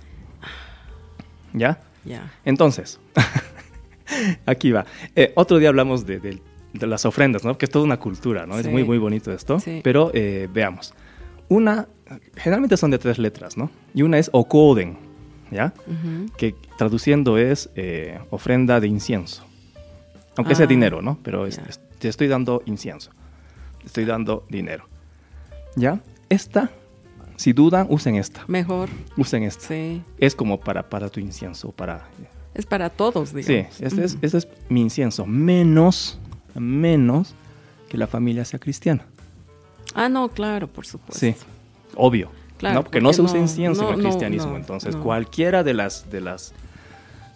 ¿Ya? 1.53 1.79
Ya. 2.05 2.31
Entonces, 2.45 2.99
aquí 4.45 4.71
va. 4.71 4.85
Eh, 5.15 5.31
otro 5.35 5.57
día 5.59 5.69
hablamos 5.69 6.05
de, 6.05 6.19
de- 6.19 6.41
de 6.73 6.85
las 6.87 7.05
ofrendas, 7.05 7.43
¿no? 7.43 7.57
Que 7.57 7.65
es 7.65 7.71
toda 7.71 7.85
una 7.85 7.97
cultura, 7.97 8.45
¿no? 8.45 8.57
Es 8.59 8.65
Sí. 8.65 8.71
muy, 8.71 8.83
muy 8.83 8.97
bonito 8.97 9.31
esto. 9.31 9.59
Sí. 9.59 9.81
Pero 9.83 10.11
eh, 10.13 10.47
veamos. 10.53 10.93
Una, 11.49 11.87
generalmente 12.35 12.77
son 12.77 12.91
de 12.91 12.97
tres 12.99 13.17
letras, 13.17 13.57
¿no? 13.57 13.71
Y 13.95 14.01
una 14.03 14.19
es 14.19 14.29
okoden, 14.33 14.97
¿ya? 15.49 15.73
Que 16.37 16.55
traduciendo 16.77 17.37
es 17.37 17.69
eh, 17.75 18.19
ofrenda 18.29 18.79
de 18.79 18.87
incienso. 18.87 19.43
Aunque 20.35 20.55
sea 20.55 20.65
Ah, 20.65 20.69
dinero, 20.69 21.01
¿no? 21.01 21.17
Pero 21.23 21.47
es- 21.47 21.57
es- 21.57 21.79
te 21.99 22.09
estoy 22.09 22.27
dando 22.27 22.61
incienso. 22.65 23.11
Te 23.79 23.87
estoy 23.87 24.05
dando 24.05 24.45
dinero. 24.49 24.85
¿Ya? 25.75 26.01
Esta, 26.29 26.69
si 27.37 27.53
dudan, 27.53 27.87
usen 27.89 28.15
esta. 28.15 28.43
Mejor, 28.47 28.89
Usen 29.15 29.43
esta. 29.43 29.65
sí. 29.67 30.01
Es 30.17 30.35
como 30.35 30.59
para, 30.59 30.89
para 30.89 31.07
tu 31.09 31.19
incienso, 31.21 31.71
para 31.71 32.05
Es 32.53 32.65
para 32.65 32.89
todos, 32.89 33.29
Sí, 33.29 33.35
digamos. 33.37 33.79
este 33.81 34.03
es, 34.03 34.17
este 34.21 34.37
es 34.39 34.47
mi 34.67 34.81
incienso, 34.81 35.25
menos, 35.25 36.19
menos 36.55 37.33
que 37.87 37.97
la 37.97 38.07
familia 38.07 38.43
sea 38.43 38.59
cristiana. 38.59 39.05
Ah, 39.95 40.09
no, 40.09 40.27
claro, 40.29 40.67
por 40.67 40.85
supuesto. 40.85 41.17
Sí, 41.19 41.33
obvio. 41.95 42.29
Claro, 42.57 42.75
¿no? 42.75 42.83
Porque 42.83 42.99
no 43.01 43.13
se 43.13 43.21
usa 43.21 43.35
no- 43.35 43.41
incienso 43.43 43.83
no, 43.83 43.89
en 43.93 43.95
el 43.99 44.01
cristianismo. 44.05 44.51
no, 44.51 44.57
Entonces, 44.57 44.95
cualquiera 44.95 45.63
de 45.63 45.73
las, 45.75 46.09
de 46.09 46.21
las 46.21 46.53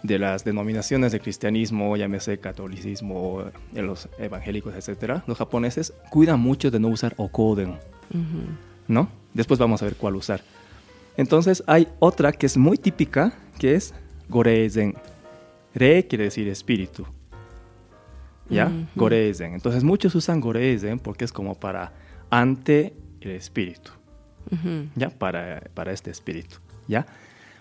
de 0.04 0.18
las 0.18 0.44
denominaciones 0.44 1.12
de 1.12 1.20
cristianismo, 1.20 1.96
llámese 1.96 2.40
catolicismo, 2.40 3.44
en 3.76 3.86
los 3.86 4.10
evangélicos, 4.18 4.74
etcétera, 4.74 5.24
los 5.28 5.38
japoneses 5.38 5.94
cuidan 6.10 6.40
mucho 6.40 6.72
de 6.72 6.80
no 6.80 6.88
usar 6.88 7.14
okoden. 7.18 7.78
¿no? 8.88 9.10
Después 9.34 9.60
vamos 9.60 9.82
a 9.82 9.86
ver 9.86 9.96
cuál 9.96 10.16
usar. 10.16 10.42
Entonces, 11.18 11.64
hay 11.68 11.88
otra 12.00 12.32
que 12.32 12.46
es 12.46 12.58
muy 12.58 12.78
típica, 12.78 13.34
que 13.60 13.76
es 13.76 13.94
goreizen. 14.30 14.96
Re 15.74 16.08
quiere 16.08 16.26
decir 16.26 16.48
espíritu. 16.48 17.06
¿Ya? 18.50 18.70
Goreizen. 18.96 19.54
Entonces, 19.54 19.84
muchos 19.84 20.14
usan 20.16 20.42
goreizen 20.42 21.00
porque 21.00 21.24
es 21.24 21.32
como 21.32 21.56
para 21.56 21.94
ante 22.30 22.94
el 23.22 23.32
espíritu. 23.32 23.92
¿ya? 24.96 25.10
Para, 25.10 25.62
para 25.74 25.92
este 25.92 26.12
espíritu, 26.12 26.58
¿ya? 26.88 27.06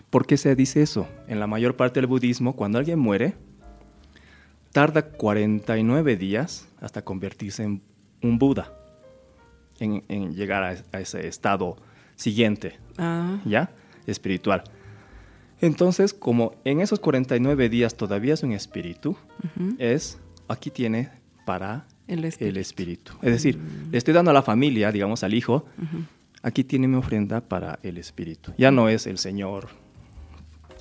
¿Por 0.09 0.25
qué 0.25 0.37
se 0.37 0.55
dice 0.55 0.81
eso? 0.81 1.07
En 1.27 1.39
la 1.39 1.47
mayor 1.47 1.75
parte 1.75 1.99
del 1.99 2.07
budismo, 2.07 2.55
cuando 2.55 2.77
alguien 2.77 2.99
muere, 2.99 3.35
tarda 4.71 5.03
49 5.03 6.17
días 6.17 6.67
hasta 6.81 7.03
convertirse 7.03 7.63
en 7.63 7.81
un 8.21 8.37
Buda, 8.37 8.73
en, 9.81 10.03
en 10.07 10.33
llegar 10.33 10.63
a, 10.63 10.75
a 10.91 10.99
ese 11.01 11.27
estado 11.27 11.77
siguiente, 12.15 12.77
Ah, 12.97 13.39
¿ya? 13.45 13.71
Espiritual. 14.05 14.63
Entonces, 15.59 16.13
como 16.13 16.55
en 16.65 16.81
esos 16.81 16.99
49 16.99 17.69
días 17.69 17.95
todavía 17.95 18.33
es 18.33 18.43
un 18.43 18.51
espíritu, 18.51 19.11
ujú. 19.11 19.75
es, 19.77 20.19
aquí 20.47 20.71
tiene 20.71 21.09
para 21.45 21.85
El 22.07 22.25
espíritu. 22.25 22.49
el 22.49 22.57
espíritu. 22.57 23.11
Es 23.21 23.31
decir, 23.31 23.59
le 23.91 23.97
estoy 23.97 24.13
dando 24.13 24.31
a 24.31 24.33
la 24.33 24.41
familia, 24.41 24.91
digamos 24.91 25.23
al 25.23 25.33
hijo, 25.33 25.65
Ujú. 25.77 26.03
aquí 26.41 26.63
tiene 26.63 26.87
mi 26.87 26.95
ofrenda 26.95 27.41
para 27.41 27.79
el 27.83 27.97
espíritu. 27.97 28.53
Ya 28.57 28.71
no 28.71 28.89
es 28.89 29.05
el 29.05 29.17
señor, 29.19 29.69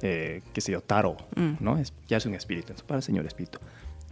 eh, 0.02 0.42
qué 0.54 0.60
sé 0.62 0.72
yo, 0.72 0.80
Taro, 0.80 1.16
Mm. 1.36 1.52
¿no? 1.60 1.76
Es, 1.78 1.92
ya 2.08 2.16
es 2.16 2.26
un 2.26 2.34
espíritu, 2.34 2.68
entonces 2.68 2.86
para 2.86 2.98
el 2.98 3.02
señor 3.02 3.26
espíritu. 3.26 3.58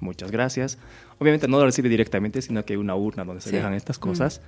Muchas 0.01 0.31
gracias. 0.31 0.79
Obviamente 1.19 1.49
no 1.49 1.59
lo 1.59 1.65
recibe 1.65 1.89
directamente, 1.89 2.41
sino 2.43 2.65
que 2.65 2.75
hay 2.75 2.77
una 2.77 2.95
urna 2.95 3.25
donde 3.25 3.41
se 3.41 3.51
Sí. 3.51 3.57
dejan 3.57 3.73
estas 3.75 3.99
Mm. 3.99 4.03
cosas 4.03 4.41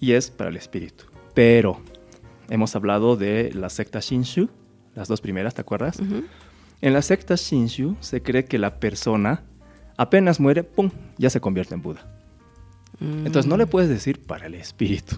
y 0.00 0.12
es 0.12 0.30
para 0.30 0.50
el 0.50 0.56
espíritu. 0.56 1.04
Pero 1.34 1.78
hemos 2.48 2.74
hablado 2.74 3.16
de 3.16 3.52
la 3.54 3.68
secta 3.70 4.00
Shinshu, 4.00 4.48
las 4.94 5.06
dos 5.08 5.20
primeras, 5.20 5.54
¿te 5.54 5.60
acuerdas? 5.60 5.98
En 6.80 6.92
la 6.92 7.02
secta 7.02 7.34
Shinshu 7.36 7.96
se 8.00 8.22
cree 8.22 8.44
que 8.46 8.58
la 8.58 8.80
persona 8.80 9.44
apenas 9.96 10.40
muere, 10.40 10.64
¡pum!, 10.64 10.90
ya 11.18 11.30
se 11.30 11.40
convierte 11.40 11.74
en 11.74 11.82
Buda. 11.82 12.06
Mm. 12.98 13.26
Entonces 13.26 13.46
no 13.46 13.56
le 13.56 13.66
puedes 13.66 13.88
decir 13.88 14.20
para 14.22 14.46
el 14.46 14.54
espíritu, 14.54 15.16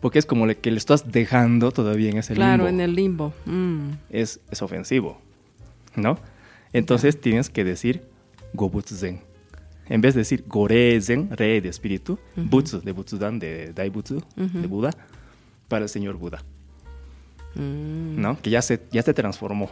porque 0.00 0.18
es 0.18 0.26
como 0.26 0.46
le- 0.46 0.58
que 0.58 0.70
le 0.70 0.78
estás 0.78 1.10
dejando 1.12 1.72
todavía 1.72 2.10
en 2.10 2.18
ese 2.18 2.34
Claro, 2.34 2.64
limbo. 2.64 2.68
en 2.68 2.80
el 2.80 2.94
limbo. 2.94 3.34
Mm. 3.44 3.90
es, 4.10 4.40
es 4.50 4.62
ofensivo, 4.62 5.20
¿no? 5.96 6.18
Entonces 6.72 7.20
tienes 7.20 7.50
que 7.50 7.64
decir 7.64 8.02
Gobutsuzen. 8.54 9.20
En 9.88 10.00
vez 10.00 10.14
de 10.14 10.20
decir 10.20 10.44
Gorezen, 10.48 11.28
re 11.36 11.60
de 11.60 11.68
espíritu, 11.68 12.18
Ujú. 12.36 12.46
Butsu 12.48 12.80
de 12.80 12.92
Butsudan, 12.92 13.38
de 13.38 13.72
Daibutsu, 13.72 14.16
Ujú. 14.36 14.58
de 14.60 14.66
Buda, 14.66 14.90
para 15.68 15.84
el 15.84 15.88
señor 15.88 16.16
Buda, 16.16 16.42
Mm. 17.54 18.20
¿no? 18.20 18.40
Que 18.42 18.50
ya 18.50 18.62
se, 18.62 18.82
ya 18.90 19.02
se 19.02 19.14
transformó. 19.14 19.70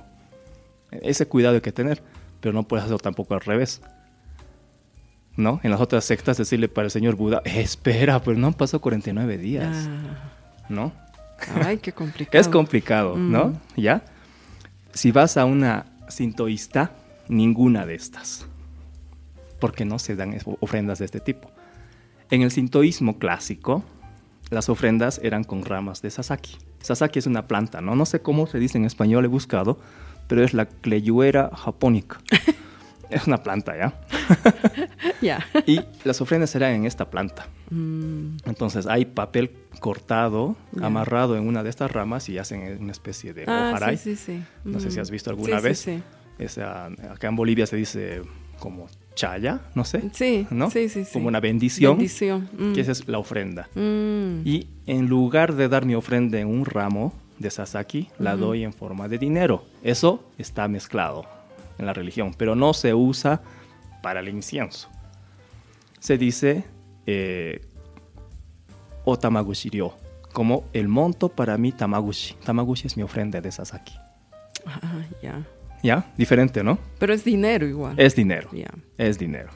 Ese 0.91 1.27
cuidado 1.27 1.57
hay 1.57 1.61
que 1.61 1.73
tener, 1.73 2.03
pero 2.41 2.53
no 2.53 2.63
puedes 2.63 2.85
hacerlo 2.85 2.99
tampoco 2.99 3.35
al 3.35 3.41
revés. 3.41 3.81
¿No? 5.37 5.59
En 5.65 5.73
las 5.73 5.81
otras 5.81 6.05
sectas 6.05 6.37
decirle 6.39 6.69
para 6.69 6.85
el 6.85 6.91
señor 6.93 7.17
Buda, 7.17 7.43
"Eh, 7.45 7.61
espera, 7.61 8.23
pero 8.23 8.39
no 8.39 8.47
han 8.47 8.55
pasado 8.55 8.81
49 8.81 9.37
días, 9.37 9.89
Ah. 9.89 10.31
¿no? 10.69 10.93
Ay, 11.65 11.79
qué 11.79 11.91
complicado. 11.93 12.41
Es 12.41 12.47
complicado, 12.49 13.17
¿no? 13.17 13.47
Mm. 13.49 13.81
¿Ya? 13.81 14.05
Si 14.93 15.11
vas 15.11 15.37
a 15.37 15.45
una 15.45 15.87
sintoísta, 16.09 16.93
ninguna 17.29 17.85
de 17.85 17.97
estas. 17.97 18.47
Porque 19.61 19.85
no 19.85 19.99
se 19.99 20.17
dan 20.17 20.37
ofrendas 20.61 20.99
de 20.99 21.05
este 21.07 21.21
tipo. 21.21 21.51
En 22.31 22.43
el 22.43 22.51
sintoísmo 22.51 23.19
clásico, 23.19 23.85
las 24.51 24.69
ofrendas 24.69 25.21
eran 25.23 25.45
con 25.45 25.65
ramas 25.65 26.03
de 26.03 26.11
sasaki. 26.11 26.57
Sasaki 26.81 27.19
es 27.19 27.27
una 27.27 27.47
planta, 27.47 27.81
¿no? 27.81 27.95
No 27.97 28.05
sé 28.07 28.21
cómo 28.21 28.47
se 28.47 28.59
dice 28.59 28.77
en 28.79 28.85
español, 28.85 29.25
he 29.25 29.29
buscado, 29.29 29.79
pero 30.27 30.43
es 30.45 30.53
la 30.55 30.67
cleyuera 30.67 31.51
japónica. 31.55 32.21
es 33.11 33.27
una 33.27 33.43
planta, 33.43 33.77
¿ya? 33.77 34.01
Ya. 35.23 35.47
Y 35.67 35.81
las 36.05 36.21
ofrendas 36.21 36.55
eran 36.55 36.73
en 36.73 36.85
esta 36.87 37.11
planta. 37.11 37.47
Mm. 37.71 38.37
Entonces 38.45 38.87
hay 38.87 39.05
papel 39.07 39.51
cortado, 39.81 40.57
Ya. 40.73 40.87
amarrado 40.87 41.37
en 41.37 41.47
una 41.47 41.63
de 41.63 41.71
estas 41.71 41.91
ramas 41.91 42.29
y 42.29 42.39
hacen 42.39 42.79
una 42.83 42.93
especie 42.93 43.33
de 43.33 43.45
Ah, 43.47 43.71
hojaray. 43.71 43.97
sí, 43.97 44.17
sí, 44.17 44.35
sí. 44.37 44.45
No 44.65 44.81
sé 44.81 44.91
si 44.91 44.99
Mm. 44.99 45.03
has 45.03 45.11
visto 45.11 45.31
alguna 45.31 45.61
vez. 45.61 45.79
Sí, 45.81 46.03
Esa- 46.39 46.87
acá 46.87 47.29
en 47.29 47.37
Bolivia 47.37 47.67
se 47.67 47.77
dice 47.77 48.23
como 48.59 48.89
chaya, 49.15 49.61
no 49.75 49.85
sé. 49.85 50.11
sí. 50.13 50.47
¿no? 50.51 50.71
sí, 50.71 50.89
sí, 50.89 51.05
sí. 51.05 51.13
Como 51.13 51.29
una 51.29 51.41
bendición, 51.41 51.97
Bendición. 51.97 52.49
Mm. 52.59 52.73
que 52.73 52.81
esa 52.81 52.93
es 52.93 53.07
la 53.09 53.19
ofrenda. 53.19 53.69
Mm. 53.75 54.47
Y 54.47 54.69
en 54.87 55.09
lugar 55.09 55.55
de 55.55 55.69
dar 55.69 55.87
mi 55.87 55.95
ofrenda 55.95 56.39
en 56.39 56.49
un 56.49 56.65
ramo 56.65 57.13
de 57.39 57.51
sasaki, 57.51 58.09
la 58.19 58.37
doy 58.37 58.65
en 58.65 58.73
forma 58.73 59.09
de 59.09 59.19
dinero. 59.19 59.65
Eso 59.83 60.25
está 60.39 60.69
mezclado 60.69 61.25
en 61.79 61.87
la 61.87 61.93
religión, 61.93 62.35
pero 62.37 62.55
no 62.55 62.75
se 62.75 62.95
usa 62.95 63.43
para 64.03 64.21
el 64.21 64.29
incienso. 64.29 64.89
Se 65.99 66.19
dice 66.19 66.65
eh, 67.07 67.63
o 69.05 69.19
tamagushi 69.19 69.71
ryo, 69.71 69.95
como 70.33 70.65
el 70.73 70.89
monto 70.89 71.29
para 71.29 71.57
mi 71.59 71.73
tamagushi. 71.73 72.35
Tamagushi 72.45 72.87
es 72.87 72.97
mi 72.97 73.03
ofrenda 73.03 73.41
de 73.41 73.51
sasaki. 73.51 73.95
Ah, 74.67 75.03
ya. 75.23 75.47
¿Ya? 75.85 76.13
Diferente, 76.17 76.65
¿no? 76.65 76.79
Pero 76.99 77.13
es 77.13 77.23
dinero 77.25 77.67
igual. 77.67 77.95
Es 78.01 78.17
dinero. 78.17 78.49
Ya. 78.53 78.71
Es 78.99 79.19
dinero. 79.19 79.51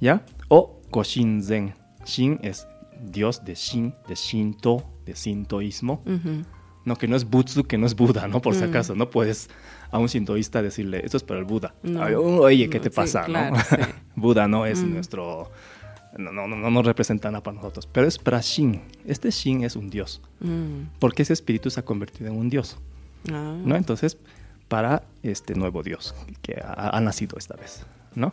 ¿Ya? 0.00 0.22
O 0.48 0.80
Goshinzen. 0.90 1.72
Shin 2.04 2.38
es 2.42 2.66
Dios 3.00 3.44
de 3.44 3.54
Shin, 3.54 3.94
de 4.08 4.14
Shinto, 4.16 4.84
de 5.06 5.14
Sintoísmo. 5.16 6.02
No, 6.84 6.96
que 6.96 7.08
no 7.08 7.16
es 7.16 7.24
Butsu, 7.28 7.64
que 7.64 7.78
no 7.78 7.86
es 7.86 7.94
Buda, 7.96 8.28
¿no? 8.28 8.40
Por 8.42 8.54
si 8.54 8.62
Mm. 8.64 8.68
acaso, 8.68 8.94
no 8.94 9.08
puedes 9.10 9.48
a 9.90 9.98
un 9.98 10.08
sintoísta 10.08 10.62
decirle, 10.62 11.00
esto 11.04 11.16
es 11.16 11.22
para 11.22 11.38
el 11.40 11.44
Buda. 11.46 11.74
No. 11.82 12.02
Ay, 12.02 12.14
Oye, 12.14 12.68
¿qué 12.68 12.78
No, 12.78 12.82
te 12.84 12.90
sí, 12.90 12.96
pasa? 12.96 13.20
no? 13.20 13.26
claro, 13.26 13.56
sí. 13.70 13.76
Buda 14.16 14.46
no 14.48 14.66
es 14.66 14.82
Mm. 14.82 14.94
nuestro... 14.94 15.50
No, 16.18 16.32
no, 16.32 16.46
no, 16.48 16.56
no 16.56 16.70
nos 16.70 16.86
representa 16.86 17.30
nada 17.30 17.42
para 17.42 17.56
nosotros. 17.56 17.86
Pero 17.92 18.06
es 18.08 18.18
para 18.18 18.40
Shin. 18.40 18.80
Este 19.04 19.30
Shin 19.30 19.62
es 19.64 19.76
un 19.76 19.90
Dios. 19.90 20.22
Mm. 20.40 20.88
Porque 20.98 21.22
ese 21.22 21.32
espíritu 21.34 21.70
se 21.70 21.78
ha 21.80 21.84
convertido 21.84 22.30
en 22.30 22.36
un 22.38 22.48
Dios. 22.48 22.78
Ah. 23.30 23.56
¿no? 23.64 23.76
Entonces, 23.76 24.16
para 24.68 25.02
este 25.22 25.54
nuevo 25.54 25.82
Dios 25.82 26.14
que 26.42 26.60
ha, 26.62 26.96
ha 26.96 27.00
nacido 27.00 27.38
esta 27.38 27.54
vez, 27.56 27.84
¿no? 28.14 28.32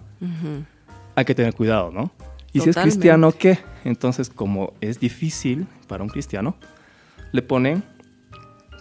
Hay 1.16 1.26
que 1.26 1.36
tener 1.36 1.54
cuidado, 1.54 1.92
¿no? 1.92 2.12
Y 2.52 2.60
si 2.60 2.70
es 2.70 2.76
cristiano, 2.76 3.32
¿qué? 3.32 3.60
Entonces, 3.84 4.30
como 4.30 4.74
es 4.82 5.00
difícil 5.00 5.68
para 5.88 6.04
un 6.04 6.10
cristiano, 6.10 6.56
le 7.32 7.42
ponen, 7.42 7.84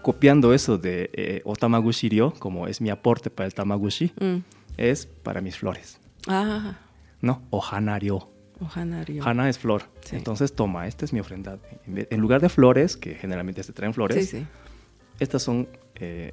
copiando 0.02 0.52
eso 0.52 0.78
de 0.78 1.10
eh, 1.14 1.42
o 1.44 1.54
tamagushi 1.56 2.08
ryo, 2.08 2.32
como 2.38 2.66
es 2.66 2.80
mi 2.80 2.90
aporte 2.90 3.30
para 3.30 3.46
el 3.46 3.54
tamagushi, 3.54 4.12
Mm. 4.20 4.36
es 4.76 5.06
para 5.06 5.40
mis 5.40 5.56
flores, 5.56 5.98
Ah, 6.26 6.76
¿no? 7.20 7.42
O 7.50 7.62
hana 7.64 7.98
ryo. 7.98 8.28
Ohanario. 8.60 9.24
Hana 9.26 9.48
es 9.48 9.58
flor. 9.58 9.82
Sí. 10.04 10.14
Entonces, 10.14 10.54
toma, 10.54 10.86
esta 10.86 11.04
es 11.04 11.12
mi 11.12 11.18
ofrenda. 11.18 11.58
En 11.86 12.20
lugar 12.20 12.40
de 12.40 12.48
flores, 12.48 12.96
que 12.96 13.16
generalmente 13.16 13.60
se 13.64 13.72
traen 13.72 13.92
flores, 13.92 14.28
Sí, 14.30 14.38
sí. 14.38 14.46
estas 15.18 15.42
son 15.42 15.66
eh, 15.96 16.32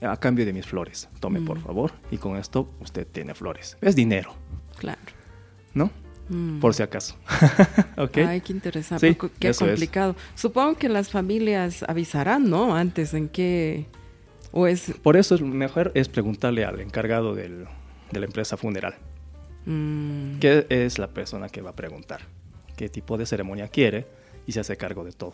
a 0.00 0.16
cambio 0.16 0.44
de 0.46 0.52
mis 0.52 0.66
flores. 0.66 1.08
Tome, 1.20 1.40
por 1.40 1.58
Mm. 1.58 1.62
favor. 1.62 1.92
Y 2.10 2.18
con 2.18 2.36
esto 2.36 2.70
usted 2.80 3.06
tiene 3.06 3.34
flores. 3.34 3.76
Es 3.80 3.96
dinero, 3.96 4.34
Claro. 4.78 5.00
¿no? 5.74 5.90
Mm. 6.30 6.60
por 6.60 6.74
si 6.74 6.82
acaso. 6.82 7.16
¿Ok? 7.96 8.18
Ay, 8.18 8.40
qué 8.42 8.52
interesante. 8.52 9.08
Sí, 9.08 9.14
Qué- 9.16 9.30
qué 9.40 9.48
eso 9.48 9.64
es. 9.64 9.70
complicado. 9.72 10.14
Supongo 10.34 10.76
que 10.76 10.88
las 10.90 11.10
familias 11.10 11.82
avisarán, 11.88 12.50
¿no? 12.50 12.76
Antes 12.76 13.14
en 13.14 13.28
qué... 13.30 13.86
O 14.52 14.66
es... 14.66 14.92
Por 15.02 15.16
eso 15.16 15.34
es 15.34 15.40
mejor 15.40 15.90
es 15.94 16.08
preguntarle 16.08 16.64
al 16.64 16.80
encargado 16.80 17.34
del- 17.34 17.66
de 18.12 18.20
la 18.20 18.26
empresa 18.26 18.56
funeral, 18.56 18.94
mm, 19.66 20.38
que 20.38 20.66
es 20.70 20.98
la 20.98 21.08
persona 21.08 21.48
que 21.48 21.60
va 21.62 21.70
a 21.70 21.76
preguntar 21.76 22.20
qué 22.76 22.88
tipo 22.88 23.16
de 23.18 23.26
ceremonia 23.26 23.68
quiere 23.68 24.06
y 24.46 24.52
se 24.52 24.60
hace 24.60 24.76
cargo 24.76 25.04
de 25.04 25.12
todo. 25.12 25.32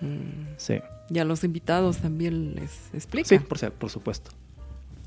Mm. 0.00 0.54
Sí, 0.56 0.80
Y 1.10 1.18
a 1.18 1.24
los 1.24 1.42
invitados 1.44 1.98
también 1.98 2.54
les 2.54 2.70
sí 2.70 2.90
explica. 2.94 3.40
por, 3.40 3.58
se- 3.58 3.70
por 3.70 3.90
supuesto. 3.90 4.30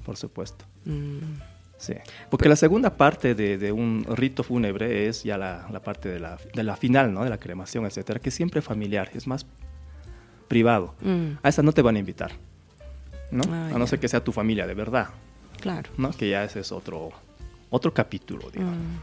Por 0.05 0.17
supuesto. 0.17 0.65
Mm, 0.85 1.19
Sí. 1.77 1.95
Porque 2.29 2.47
la 2.47 2.55
segunda 2.55 2.95
parte 2.95 3.35
de, 3.35 3.57
de 3.57 3.73
un 3.73 4.05
rito 4.07 4.43
fúnebre 4.43 5.07
es 5.07 5.23
ya 5.23 5.37
la, 5.37 5.67
la 5.69 5.81
parte 5.81 6.07
de 6.07 6.17
la, 6.19 6.37
de 6.53 6.63
la 6.63 6.77
final, 6.77 7.13
¿no? 7.13 7.25
De 7.25 7.29
la 7.29 7.37
cremación, 7.39 7.85
etcétera, 7.85 8.21
que 8.21 8.31
siempre 8.31 8.59
es 8.59 8.65
familiar, 8.65 9.09
es 9.13 9.27
más 9.27 9.45
privado. 10.47 10.95
mm, 11.01 11.39
A 11.43 11.49
esa 11.49 11.61
no 11.61 11.73
te 11.73 11.81
van 11.81 11.97
a 11.97 11.99
invitar, 11.99 12.31
¿no? 13.31 13.43
Ah, 13.51 13.71
a 13.75 13.77
no 13.77 13.85
ser 13.87 13.99
que 13.99 14.07
sea 14.07 14.23
tu 14.23 14.31
familia 14.31 14.65
de 14.67 14.73
verdad, 14.75 15.09
claro. 15.59 15.89
¿no? 15.97 16.11
Que 16.11 16.29
ya 16.29 16.43
ese 16.45 16.61
es 16.61 16.71
otro, 16.71 17.11
otro 17.69 17.93
capítulo, 17.93 18.49
digo. 18.51 18.65
Mm. 18.69 19.01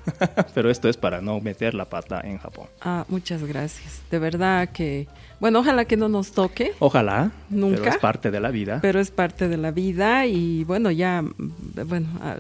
Pero 0.55 0.71
esto 0.71 0.89
es 0.89 0.97
para 0.97 1.21
no 1.21 1.39
meter 1.41 1.75
la 1.75 1.85
pata 1.87 2.21
en 2.25 2.39
Japón. 2.39 2.69
Ah, 2.81 3.05
muchas 3.09 3.43
gracias. 3.45 4.01
De 4.11 4.19
verdad 4.19 4.71
que... 4.71 5.07
Bueno, 5.41 5.61
ojalá 5.61 5.87
que 5.87 5.97
no 5.97 6.09
nos 6.09 6.33
toque, 6.33 6.73
Ojalá, 6.81 7.33
Nunca. 7.49 7.79
pero 7.79 7.91
es 7.91 7.97
parte 7.99 8.31
de 8.31 8.41
la 8.41 8.51
vida. 8.51 8.79
pero 8.83 9.01
es 9.01 9.11
parte 9.11 9.49
de 9.49 9.57
la 9.57 9.71
vida 9.71 10.27
y 10.27 10.65
bueno, 10.65 10.91
ya, 10.91 11.25
bueno, 11.87 12.09
ah, 12.21 12.37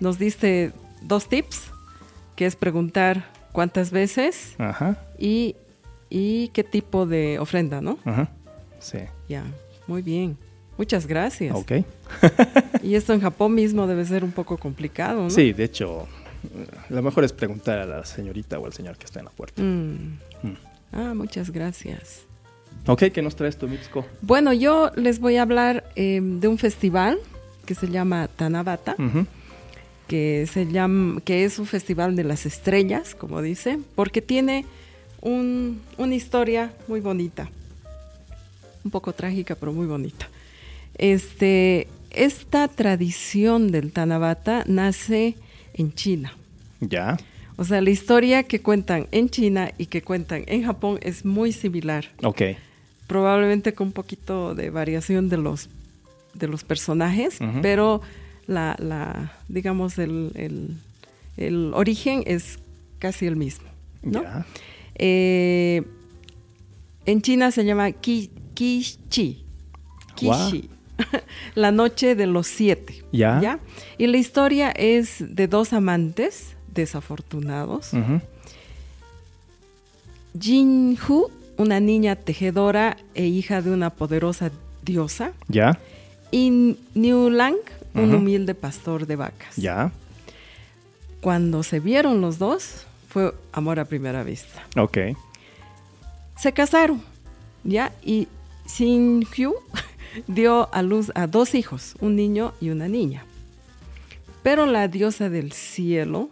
nos 0.00 0.18
diste 0.18 0.72
dos 1.02 1.28
tips, 1.28 1.64
que 2.34 2.46
es 2.46 2.56
preguntar 2.56 3.26
cuántas 3.52 3.90
veces 3.90 4.54
Ajá, 4.58 4.96
y, 5.18 5.54
y 6.08 6.48
qué 6.48 6.64
tipo 6.64 7.04
de 7.06 7.38
ofrenda, 7.38 7.80
¿no? 7.82 7.98
ajá, 8.04 8.30
sí. 8.78 8.98
Ya, 9.28 9.44
muy 9.86 10.00
bien. 10.02 10.36
Muchas 10.76 11.06
gracias. 11.06 11.54
Ok. 11.54 11.72
Y 12.82 12.96
esto 12.96 13.12
en 13.14 13.20
Japón 13.20 13.54
mismo 13.54 13.86
debe 13.86 14.04
ser 14.04 14.24
un 14.24 14.32
poco 14.32 14.58
complicado, 14.58 15.22
¿no? 15.22 15.30
Sí, 15.30 15.52
de 15.54 15.64
hecho, 15.64 16.06
lo 16.90 17.00
mejor 17.02 17.24
es 17.24 17.32
preguntar 17.32 17.78
a 17.78 17.86
la 17.86 18.04
señorita 18.04 18.58
o 18.58 18.66
al 18.66 18.72
señor 18.74 18.98
que 18.98 19.06
está 19.06 19.20
en 19.20 19.24
la 19.26 19.30
puerta. 19.30 19.62
Mm. 19.62 20.18
Mm. 20.42 20.56
Ah, 20.94 21.12
muchas 21.14 21.50
gracias. 21.50 22.22
Ok, 22.86 23.04
¿qué 23.12 23.20
nos 23.22 23.34
traes 23.36 23.56
tú, 23.58 23.66
Mitsuko? 23.68 24.06
Bueno, 24.22 24.52
yo 24.52 24.90
les 24.96 25.18
voy 25.18 25.36
a 25.36 25.42
hablar 25.42 25.84
eh, 25.96 26.20
de 26.22 26.48
un 26.48 26.56
festival 26.58 27.18
que 27.66 27.74
se 27.74 27.88
llama 27.88 28.28
Tanabata, 28.28 28.94
que 30.06 30.46
se 30.52 30.66
llama, 30.66 31.20
que 31.22 31.44
es 31.44 31.58
un 31.58 31.66
festival 31.66 32.14
de 32.14 32.24
las 32.24 32.46
estrellas, 32.46 33.14
como 33.14 33.40
dice, 33.42 33.78
porque 33.94 34.20
tiene 34.22 34.66
un- 35.22 35.80
una 35.96 36.14
historia 36.14 36.72
muy 36.88 37.00
bonita, 37.00 37.48
un 38.84 38.90
poco 38.90 39.12
trágica, 39.14 39.54
pero 39.54 39.72
muy 39.72 39.86
bonita. 39.86 40.28
Este, 40.98 41.88
esta 42.10 42.68
tradición 42.68 43.70
del 43.72 43.92
Tanabata 43.92 44.62
nace 44.66 45.36
en 45.72 45.92
China. 45.94 46.34
Ya, 46.80 47.16
O 47.56 47.64
sea, 47.64 47.80
la 47.80 47.90
historia 47.90 48.42
que 48.42 48.60
cuentan 48.60 49.06
en 49.12 49.28
China 49.30 49.70
y 49.78 49.86
que 49.86 50.02
cuentan 50.02 50.42
en 50.46 50.64
Japón 50.64 50.98
es 51.02 51.24
muy 51.24 51.52
similar. 51.52 52.06
ok. 52.22 52.42
Probablemente 53.06 53.74
con 53.74 53.88
un 53.88 53.92
poquito 53.92 54.54
de 54.54 54.70
variación 54.70 55.28
de 55.28 55.36
los, 55.36 55.68
de 56.32 56.48
los 56.48 56.64
personajes, 56.64 57.38
pero 57.60 58.00
la, 58.46 58.76
la, 58.78 59.32
digamos, 59.48 59.98
el, 59.98 60.32
el- 60.34 60.76
el 61.36 61.72
origen 61.74 62.22
es 62.26 62.58
casi 62.98 63.26
el 63.26 63.36
mismo. 63.36 63.68
¿no? 64.02 64.22
Ya, 64.22 64.46
Eh, 64.94 65.82
en 67.06 67.20
China 67.22 67.50
se 67.50 67.64
llama 67.64 67.90
Ki, 67.92 68.30
Kishi. 68.54 69.44
Kishi. 70.14 70.70
la 71.54 71.72
noche 71.72 72.14
de 72.14 72.26
los 72.26 72.46
siete. 72.46 73.04
Ya. 73.12 73.58
Y 73.98 74.06
la 74.06 74.16
historia 74.16 74.70
es 74.70 75.16
de 75.20 75.46
dos 75.48 75.72
amantes 75.72 76.54
desafortunados. 76.74 77.92
ujú, 77.92 78.20
Jinhu, 80.38 81.30
una 81.56 81.78
niña 81.80 82.16
tejedora 82.16 82.96
e 83.14 83.26
hija 83.26 83.62
de 83.62 83.70
una 83.70 83.90
poderosa 83.90 84.50
diosa. 84.82 85.32
ya, 85.48 85.78
Y 86.30 86.76
Niulang, 86.94 87.54
un 87.94 88.08
Ujú. 88.08 88.16
humilde 88.16 88.54
pastor 88.54 89.06
de 89.06 89.16
vacas. 89.16 89.54
ya, 89.56 89.92
Cuando 91.20 91.62
se 91.62 91.78
vieron 91.80 92.20
los 92.20 92.38
dos, 92.38 92.84
fue 93.08 93.32
amor 93.52 93.78
a 93.78 93.84
primera 93.84 94.24
vista. 94.24 94.62
ok. 94.76 94.98
Se 96.36 96.52
casaron, 96.52 97.00
¿ya? 97.62 97.92
Y 98.02 98.26
Xinhu 98.66 99.54
dio 100.26 100.68
a 100.74 100.82
luz 100.82 101.12
a 101.14 101.26
dos 101.28 101.54
hijos, 101.54 101.94
un 102.00 102.16
niño 102.16 102.52
y 102.60 102.70
una 102.70 102.88
niña. 102.88 103.24
Pero 104.42 104.66
la 104.66 104.88
diosa 104.88 105.30
del 105.30 105.52
cielo, 105.52 106.28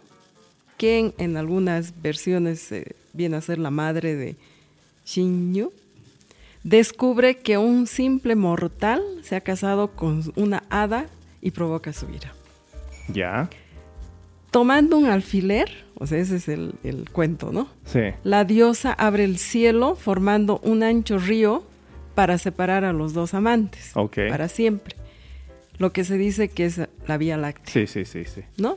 quien 0.83 1.13
en 1.17 1.37
algunas 1.37 2.01
versiones 2.01 2.69
eh, 2.73 2.93
viene 3.13 3.37
a 3.37 3.41
ser 3.41 3.57
la 3.57 3.69
madre 3.69 4.15
de 4.15 4.35
Xinyu, 5.05 5.71
descubre 6.65 7.37
que 7.37 7.57
un 7.57 7.87
simple 7.87 8.35
mortal 8.35 9.01
se 9.23 9.37
ha 9.37 9.39
casado 9.39 9.91
con 9.91 10.33
una 10.35 10.63
hada 10.69 11.05
y 11.41 11.51
provoca 11.51 11.93
su 11.93 12.09
ira. 12.09 12.33
Ya, 13.07 13.49
Tomando 14.51 14.97
un 14.97 15.05
alfiler, 15.05 15.71
o 15.95 16.05
sea, 16.05 16.17
ese 16.17 16.35
es 16.35 16.49
el, 16.49 16.73
el 16.83 17.09
cuento, 17.09 17.53
¿no? 17.53 17.69
sí. 17.85 18.01
La 18.25 18.43
diosa 18.43 18.91
abre 18.91 19.23
el 19.23 19.37
cielo 19.37 19.95
formando 19.95 20.59
un 20.65 20.83
ancho 20.83 21.17
río 21.17 21.63
para 22.13 22.37
separar 22.37 22.83
a 22.83 22.91
los 22.91 23.13
dos 23.13 23.33
amantes. 23.33 23.91
Ok. 23.95 24.17
Para 24.27 24.49
siempre. 24.49 24.97
Lo 25.77 25.93
que 25.93 26.03
se 26.03 26.17
dice 26.17 26.49
que 26.49 26.65
es 26.65 26.81
la 27.07 27.17
Vía 27.17 27.37
Láctea, 27.37 27.71
Sí, 27.73 27.87
sí, 27.87 28.03
sí, 28.03 28.25
sí. 28.25 28.41
¿no? 28.57 28.75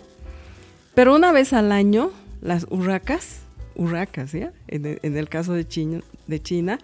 Pero 0.97 1.15
una 1.15 1.31
vez 1.31 1.53
al 1.53 1.73
año, 1.73 2.11
las 2.41 2.67
urracas, 2.71 3.41
urracas, 3.75 4.33
¿ya? 4.33 4.51
En 4.67 4.87
el, 4.87 4.99
en 5.03 5.15
el 5.19 5.29
caso 5.29 5.53
de 5.53 5.69
China, 5.69 6.01
de 6.27 6.41
China, 6.43 6.79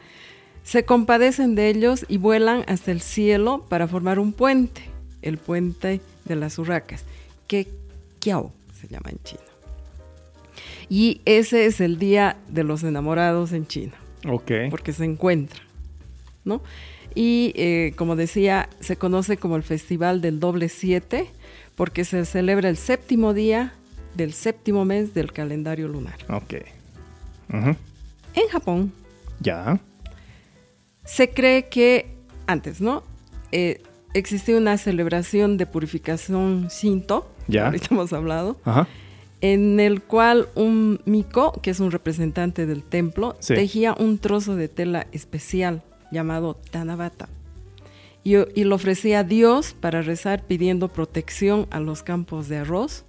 se 0.64 0.84
compadecen 0.84 1.54
de 1.54 1.70
ellos 1.70 2.04
y 2.08 2.18
vuelan 2.18 2.62
hasta 2.68 2.92
el 2.92 3.00
cielo 3.00 3.64
para 3.70 3.88
formar 3.88 4.18
un 4.18 4.34
puente, 4.34 4.82
el 5.22 5.38
puente 5.38 6.02
de 6.26 6.36
las 6.36 6.58
urracas, 6.58 7.04
que 7.46 7.68
Kiao 8.18 8.52
se 8.78 8.86
llama 8.86 9.08
en 9.08 9.18
China. 9.24 9.40
Y 10.90 11.22
ese 11.24 11.64
es 11.64 11.80
el 11.80 11.98
día 11.98 12.36
de 12.48 12.64
los 12.64 12.82
enamorados 12.82 13.52
en 13.52 13.66
China, 13.66 13.94
Ok. 14.28 14.52
porque 14.68 14.92
se 14.92 15.06
encuentran, 15.06 15.66
¿no? 16.44 16.60
Y 17.14 17.54
eh, 17.56 17.94
como 17.96 18.14
decía, 18.14 18.68
se 18.80 18.96
conoce 18.96 19.38
como 19.38 19.56
el 19.56 19.62
Festival 19.62 20.20
del 20.20 20.38
Doble 20.38 20.68
Siete, 20.68 21.30
porque 21.76 22.04
se 22.04 22.26
celebra 22.26 22.68
el 22.68 22.76
séptimo 22.76 23.32
día 23.32 23.72
del 24.14 24.32
séptimo 24.32 24.84
mes 24.84 25.14
del 25.14 25.32
calendario 25.32 25.88
lunar. 25.88 26.16
Ok. 26.28 26.54
En 27.52 28.48
Japón 28.50 28.92
Ya, 29.40 29.78
se 31.04 31.30
cree 31.30 31.68
que 31.68 32.14
antes, 32.46 32.80
¿no? 32.80 33.02
Eh, 33.50 33.82
existía 34.14 34.56
una 34.56 34.78
celebración 34.78 35.56
de 35.58 35.66
purificación 35.66 36.68
Shinto, 36.68 37.30
Ya. 37.48 37.66
ahorita 37.66 37.88
hemos 37.90 38.12
hablado, 38.12 38.56
ajá. 38.64 38.86
en 39.40 39.80
el 39.80 40.00
cual 40.02 40.48
un 40.54 41.00
miko, 41.04 41.52
que 41.60 41.70
es 41.70 41.80
un 41.80 41.90
representante 41.90 42.64
del 42.66 42.82
templo, 42.84 43.36
Sí. 43.40 43.54
tejía 43.54 43.94
un 43.98 44.18
trozo 44.18 44.54
de 44.56 44.68
tela 44.68 45.06
especial 45.12 45.82
llamado 46.12 46.54
Tanabata. 46.70 47.28
Y, 48.24 48.36
y 48.36 48.64
lo 48.64 48.76
ofrecía 48.76 49.20
a 49.20 49.24
Dios 49.24 49.74
para 49.78 50.02
rezar 50.02 50.44
pidiendo 50.44 50.88
protección 50.88 51.66
a 51.70 51.80
los 51.80 52.02
campos 52.02 52.48
de 52.48 52.58
arroz 52.58 53.04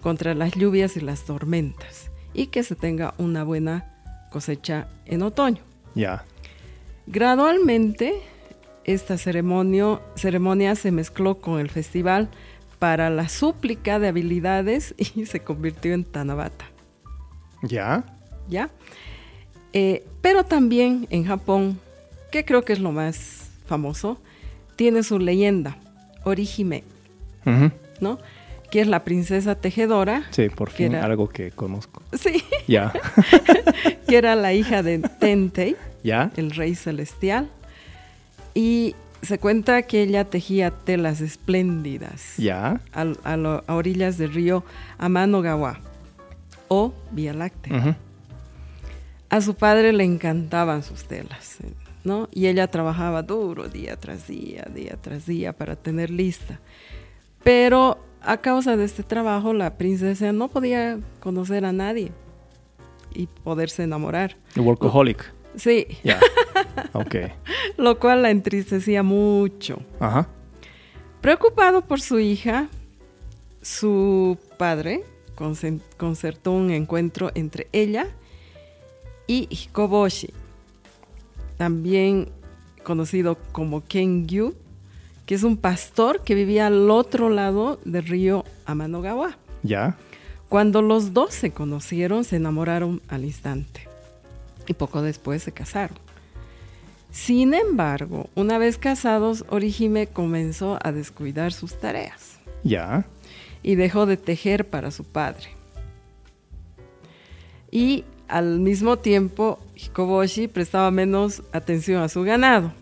contra 0.00 0.34
las 0.34 0.52
lluvias 0.52 0.96
y 0.96 1.00
las 1.00 1.24
tormentas 1.24 2.10
y 2.32 2.46
que 2.48 2.62
se 2.62 2.74
tenga 2.74 3.14
una 3.18 3.44
buena 3.44 3.92
cosecha 4.30 4.88
en 5.06 5.22
otoño. 5.22 5.62
Ya. 5.94 6.24
Gradualmente, 7.06 8.14
esta 8.84 9.16
ceremonia, 9.16 10.00
ceremonia 10.14 10.74
se 10.74 10.90
mezcló 10.90 11.36
con 11.38 11.60
el 11.60 11.70
festival 11.70 12.28
para 12.78 13.10
la 13.10 13.28
súplica 13.28 13.98
de 13.98 14.08
habilidades 14.08 14.94
y 15.14 15.26
se 15.26 15.40
convirtió 15.40 15.94
en 15.94 16.04
Tanabata. 16.04 16.66
Ya. 17.62 18.04
¿Ya? 18.48 18.70
Eh, 19.72 20.06
pero 20.20 20.44
también 20.44 21.06
en 21.10 21.24
Japón, 21.24 21.80
que 22.30 22.44
creo 22.44 22.64
que 22.64 22.74
es 22.74 22.80
lo 22.80 22.92
más 22.92 23.50
famoso, 23.66 24.18
tiene 24.76 25.02
su 25.02 25.18
leyenda, 25.18 25.76
Orihime. 26.24 26.84
¿no? 28.00 28.18
Que 28.70 28.80
es 28.80 28.86
la 28.88 29.04
princesa 29.04 29.54
tejedora. 29.54 30.24
Sí, 30.30 30.48
por 30.48 30.68
que 30.70 30.76
fin 30.76 30.94
era- 30.94 31.04
algo 31.06 31.28
que 31.28 31.50
conozco. 31.50 32.02
Sí, 32.12 32.42
Ya. 32.68 32.92
que 34.08 34.16
era 34.16 34.34
la 34.36 34.52
hija 34.52 34.82
de 34.82 34.98
Tentei, 34.98 35.76
ya. 36.02 36.30
el 36.36 36.50
rey 36.50 36.74
celestial. 36.74 37.48
Y 38.54 38.94
se 39.22 39.38
cuenta 39.38 39.82
que 39.82 40.02
ella 40.02 40.24
tejía 40.24 40.70
telas 40.70 41.20
espléndidas 41.20 42.36
Ya. 42.36 42.80
a, 42.92 43.04
lo- 43.36 43.64
a 43.66 43.74
orillas 43.74 44.18
del 44.18 44.32
río 44.34 44.64
Amanogawa. 44.98 45.78
o 46.68 46.92
Vía 47.12 47.32
Láctea. 47.32 47.96
A 49.28 49.40
su 49.40 49.54
padre 49.54 49.92
le 49.92 50.04
encantaban 50.04 50.82
sus 50.82 51.04
telas, 51.04 51.58
¿no? 52.06 52.28
Y 52.32 52.46
ella 52.46 52.70
trabajaba 52.70 53.22
duro 53.22 53.68
día 53.68 53.96
tras 53.96 54.26
día, 54.28 54.66
día 54.74 54.96
tras 55.00 55.26
día 55.26 55.52
para 55.52 55.76
tener 55.76 56.08
lista. 56.10 56.60
Pero 57.44 57.98
a 58.22 58.38
causa 58.38 58.76
de 58.76 58.84
este 58.84 59.02
trabajo, 59.02 59.52
la 59.52 59.76
princesa 59.76 60.32
no 60.32 60.48
podía 60.48 60.98
conocer 61.20 61.64
a 61.64 61.72
nadie 61.72 62.12
y 63.12 63.26
poderse 63.26 63.82
enamorar. 63.82 64.36
Workaholic. 64.56 65.32
Sí, 65.56 65.86
Ya. 66.04 66.20
Ok. 66.92 67.14
lo 67.78 67.98
cual 67.98 68.22
la 68.22 68.30
entristecía 68.30 69.02
mucho. 69.02 69.80
Ajá. 70.00 70.28
Preocupado 71.20 71.82
por 71.82 72.00
su 72.00 72.18
hija, 72.18 72.68
su 73.62 74.38
padre 74.58 75.02
concertó 75.98 76.52
un 76.52 76.70
encuentro 76.70 77.30
entre 77.34 77.68
ella 77.72 78.06
y 79.26 79.48
Hikoboshi, 79.50 80.32
también 81.56 82.28
conocido 82.84 83.36
como 83.52 83.84
Kengyu, 83.84 84.54
que 85.26 85.34
es 85.34 85.42
un 85.42 85.56
pastor 85.56 86.22
que 86.22 86.34
vivía 86.34 86.66
al 86.68 86.90
otro 86.90 87.30
lado 87.30 87.80
del 87.84 88.06
río 88.06 88.44
Amanogawa. 88.64 89.36
Ya. 89.62 89.96
Cuando 90.48 90.82
los 90.82 91.12
dos 91.12 91.34
se 91.34 91.50
conocieron, 91.50 92.22
se 92.24 92.36
enamoraron 92.36 93.02
al 93.08 93.24
instante 93.24 93.88
y 94.68 94.74
poco 94.74 95.02
después 95.02 95.42
se 95.42 95.52
casaron. 95.52 95.98
Sin 97.10 97.54
embargo, 97.54 98.28
una 98.34 98.58
vez 98.58 98.78
casados, 98.78 99.44
Orihime 99.48 100.06
comenzó 100.06 100.78
a 100.82 100.92
descuidar 100.92 101.52
sus 101.52 101.78
tareas 101.80 102.38
Ya. 102.62 103.06
y 103.62 103.74
dejó 103.74 104.06
de 104.06 104.16
tejer 104.16 104.68
para 104.68 104.90
su 104.90 105.02
padre. 105.04 105.48
Y 107.70 108.04
al 108.28 108.60
mismo 108.60 108.98
tiempo, 108.98 109.58
Hikoboshi 109.76 110.48
prestaba 110.48 110.90
menos 110.90 111.42
atención 111.52 112.02
a 112.02 112.08
su 112.08 112.22
ganado, 112.22 112.72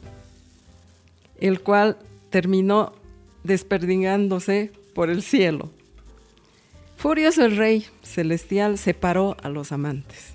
el 1.40 1.61
cual 1.61 1.96
terminó 2.30 2.92
desperdigándose 3.42 4.72
por 4.94 5.11
el 5.11 5.22
cielo. 5.22 5.70
Furioso 6.96 7.44
el 7.44 7.57
rey 7.57 7.87
celestial 8.02 8.78
separó 8.78 9.37
a 9.42 9.48
los 9.48 9.72
amantes, 9.72 10.33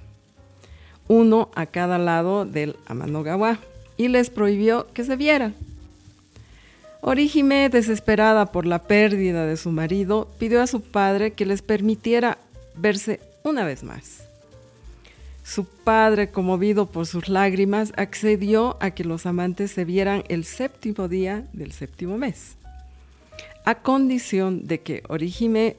uno 1.07 1.49
a 1.55 1.65
cada 1.65 1.97
lado 1.97 2.45
del 2.45 2.75
Amanogawa, 2.85 3.59
y 3.97 4.07
les 4.07 4.29
prohibió 4.29 4.87
que 4.93 5.03
se 5.03 5.15
vieran. 5.15 5.55
Orihime, 7.01 7.69
desesperada 7.69 8.51
por 8.51 8.65
la 8.65 8.83
pérdida 8.83 9.45
de 9.45 9.57
su 9.57 9.71
marido, 9.71 10.29
pidió 10.37 10.61
a 10.61 10.67
su 10.67 10.81
padre 10.81 11.31
que 11.31 11.45
les 11.45 11.61
permitiera 11.61 12.37
verse 12.75 13.19
una 13.43 13.65
vez 13.65 13.83
más. 13.83 14.28
Su 15.49 15.65
padre, 15.65 16.29
conmovido 16.29 16.85
por 16.85 17.07
sus 17.07 17.27
lágrimas, 17.27 17.91
accedió 17.97 18.77
a 18.81 18.91
que 18.91 19.03
los 19.03 19.25
amantes 19.25 19.71
se 19.71 19.83
vieran 19.83 20.23
el 20.29 20.45
séptimo 20.45 21.07
día 21.07 21.43
del 21.53 21.71
séptimo 21.71 22.19
mes, 22.19 22.55
a 23.65 23.75
condición 23.75 24.67
de 24.67 24.81
que 24.81 25.01
Orihime 25.07 25.75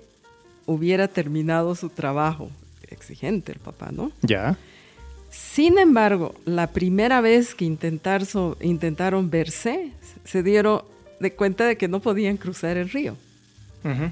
hubiera 0.66 1.06
terminado 1.06 1.76
su 1.76 1.88
trabajo. 1.88 2.50
Exigente 2.88 3.52
el 3.52 3.58
papá, 3.60 3.90
¿no? 3.92 4.10
Ya. 4.22 4.58
Sin 5.30 5.78
embargo, 5.78 6.34
la 6.44 6.66
primera 6.66 7.20
vez 7.20 7.54
que 7.54 7.64
intentar 7.64 8.26
so- 8.26 8.56
intentaron 8.60 9.30
verse, 9.30 9.92
se 10.24 10.42
dieron 10.42 10.82
de 11.20 11.32
cuenta 11.34 11.64
de 11.66 11.76
que 11.76 11.86
no 11.86 12.00
podían 12.00 12.36
cruzar 12.38 12.76
el 12.76 12.90
río. 12.90 13.14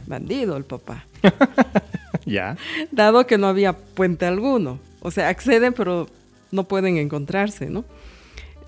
Bandido 0.07 0.57
el 0.57 0.65
papá. 0.65 1.05
Ya. 2.25 2.57
Dado 2.91 3.27
que 3.27 3.39
no 3.39 3.47
había 3.47 3.73
puente 3.73 4.27
alguno. 4.27 4.79
O 5.01 5.11
sea, 5.11 5.29
acceden 5.29 5.73
pero 5.73 6.09
no 6.51 6.65
pueden 6.65 6.97
encontrarse, 6.97 7.71
¿no? 7.71 7.85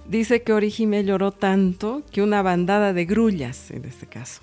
Dice 0.06 0.42
que 0.42 0.52
Orihime 0.52 1.04
lloró 1.04 1.30
tanto 1.30 2.02
que 2.10 2.22
una 2.22 2.42
bandada 2.42 2.92
de 2.92 3.04
grullas, 3.04 3.70
en 3.70 3.84
este 3.84 4.06
caso, 4.06 4.42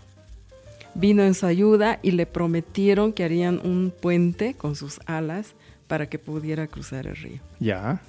vino 0.94 1.24
en 1.24 1.34
su 1.34 1.46
ayuda 1.46 2.00
y 2.02 2.12
le 2.12 2.26
prometieron 2.26 3.12
que 3.14 3.24
harían 3.24 3.60
un 3.64 3.92
puente 3.92 4.54
con 4.54 4.76
sus 4.76 5.00
alas 5.06 5.54
para 5.88 6.10
que 6.10 6.20
pudiera 6.20 6.68
cruzar 6.68 7.08
el 7.08 7.16
río. 7.16 7.40
Ya. 7.60 8.02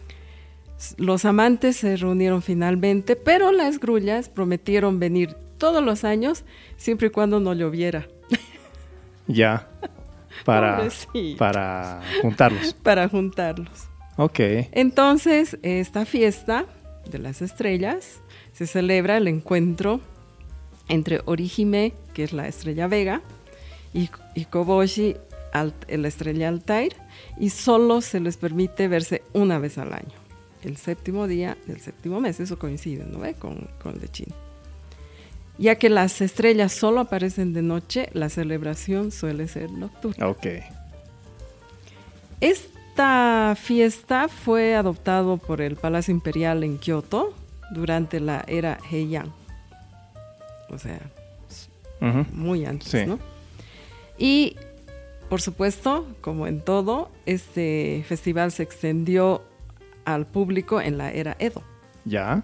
Los 0.97 1.25
amantes 1.25 1.77
se 1.77 1.97
reunieron 1.97 2.43
finalmente, 2.43 3.17
pero 3.17 3.51
las 3.51 3.81
grullas 3.81 4.29
prometieron 4.29 5.01
venir 5.01 5.35
todos 5.59 5.85
los 5.85 6.05
años 6.05 6.45
siempre 6.77 7.09
y 7.09 7.11
cuando 7.11 7.41
no 7.41 7.53
lloviera 7.53 8.07
Ya. 9.27 9.69
Para, 10.45 10.77
Pobrecito. 10.77 11.39
para 11.39 12.01
juntarlos. 12.23 12.75
para 12.83 13.09
juntarlos. 13.09 13.89
Ok. 14.17 14.41
Entonces, 14.73 15.59
esta 15.63 16.05
fiesta 16.05 16.67
de 17.11 17.19
las 17.19 17.41
estrellas 17.43 18.21
se 18.53 18.67
celebra 18.67 19.17
el 19.17 19.29
encuentro 19.29 20.01
entre 20.89 21.21
Orihime, 21.27 21.93
que 22.15 22.25
es 22.25 22.33
la 22.33 22.49
estrella 22.49 22.87
Vega, 22.89 23.21
y, 23.95 24.11
y 24.35 24.45
Koboshi, 24.47 25.17
Alt- 25.53 25.89
la 25.89 26.09
estrella 26.09 26.49
Altair, 26.49 26.95
y 27.39 27.51
solo 27.51 28.01
se 28.01 28.21
les 28.21 28.37
permite 28.37 28.89
verse 28.89 29.23
una 29.33 29.59
vez 29.59 29.79
al 29.79 29.93
año, 29.93 30.13
el 30.65 30.77
séptimo 30.77 31.27
día 31.27 31.57
del 31.67 31.81
séptimo 31.81 32.21
mes. 32.21 32.41
Eso 32.41 32.59
coincide, 32.59 33.05
¿no 33.05 33.19
ve? 33.21 33.35
Con, 33.35 33.69
con 33.83 33.95
el 33.95 34.01
de 34.01 34.09
China. 34.09 34.35
Ya 35.59 35.75
que 35.77 35.89
las 35.91 36.21
estrellas 36.21 36.73
solo 36.73 37.01
aparecen 37.01 37.53
de 37.53 37.63
noche, 37.63 38.09
la 38.13 38.29
celebración 38.29 39.11
suele 39.11 39.49
ser 39.49 39.71
nocturna. 39.73 40.29
Ok. 40.29 40.47
Esta 42.41 43.55
fiesta 43.61 44.29
fue 44.29 44.75
adoptado 44.77 45.37
por 45.39 45.61
el 45.61 45.77
Palacio 45.77 46.13
Imperial 46.13 46.63
en 46.63 46.79
Kioto 46.79 47.35
durante 47.73 48.21
la 48.21 48.45
era 48.47 48.79
Heian. 48.91 49.33
O 50.71 50.79
sea, 50.79 51.01
muy 52.33 52.65
antes, 52.65 52.89
Sí. 52.89 53.07
¿no? 53.07 53.19
Y, 54.19 54.57
por 55.29 55.41
supuesto, 55.41 56.07
como 56.21 56.47
en 56.47 56.61
todo, 56.61 57.11
este 57.27 58.05
festival 58.07 58.53
se 58.53 58.63
extendió 58.63 59.43
al 60.05 60.27
público 60.27 60.81
en 60.81 60.99
la 60.99 61.11
era 61.11 61.37
Edo, 61.39 61.63
Ya. 62.05 62.43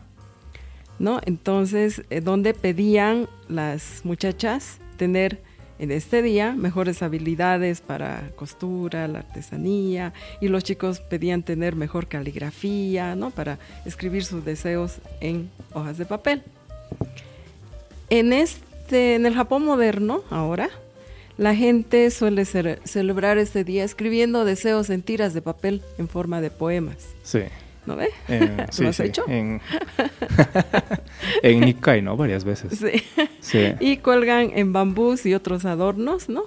¿No? 0.98 1.20
Entonces, 1.24 2.02
eh, 2.10 2.20
donde 2.20 2.54
pedían 2.54 3.28
las 3.48 4.00
muchachas 4.04 4.78
tener 4.96 5.40
en 5.78 5.90
este 5.90 6.22
día 6.22 6.52
mejores 6.52 7.02
habilidades 7.02 7.80
para 7.80 8.30
costura, 8.36 9.08
la 9.08 9.20
artesanía, 9.20 10.12
y 10.40 10.48
los 10.48 10.64
chicos 10.64 11.00
pedían 11.00 11.42
tener 11.42 11.74
mejor 11.74 12.06
caligrafía, 12.06 13.16
¿no? 13.16 13.30
Para 13.30 13.58
escribir 13.84 14.24
sus 14.24 14.44
deseos 14.44 14.98
en 15.20 15.50
hojas 15.72 15.98
de 15.98 16.06
papel. 16.06 16.42
En 18.10 18.32
este, 18.32 19.16
en 19.16 19.26
el 19.26 19.34
Japón 19.34 19.64
moderno, 19.64 20.22
ahora, 20.30 20.70
la 21.36 21.54
gente 21.56 22.10
suele 22.10 22.44
celebrar 22.44 23.38
este 23.38 23.64
día 23.64 23.82
escribiendo 23.82 24.44
deseos 24.44 24.88
en 24.90 25.02
tiras 25.02 25.34
de 25.34 25.42
papel 25.42 25.82
en 25.98 26.08
forma 26.08 26.40
de 26.40 26.50
poemas. 26.50 27.08
Sí. 27.24 27.40
¿No 27.86 27.96
ve? 27.96 28.08
Eh, 28.28 28.66
sí, 28.70 28.82
¿Lo 28.82 28.88
has 28.90 28.96
sí. 28.96 29.02
hecho? 29.04 29.24
En, 29.28 29.60
en 31.42 31.60
Nikkei, 31.60 32.02
¿no? 32.02 32.16
Varias 32.16 32.44
veces. 32.44 32.78
Sí. 32.78 33.02
Sí. 33.40 33.74
Y 33.80 33.98
cuelgan 33.98 34.50
en 34.54 34.72
bambús 34.72 35.26
y 35.26 35.34
otros 35.34 35.64
adornos, 35.64 36.28
¿no? 36.28 36.44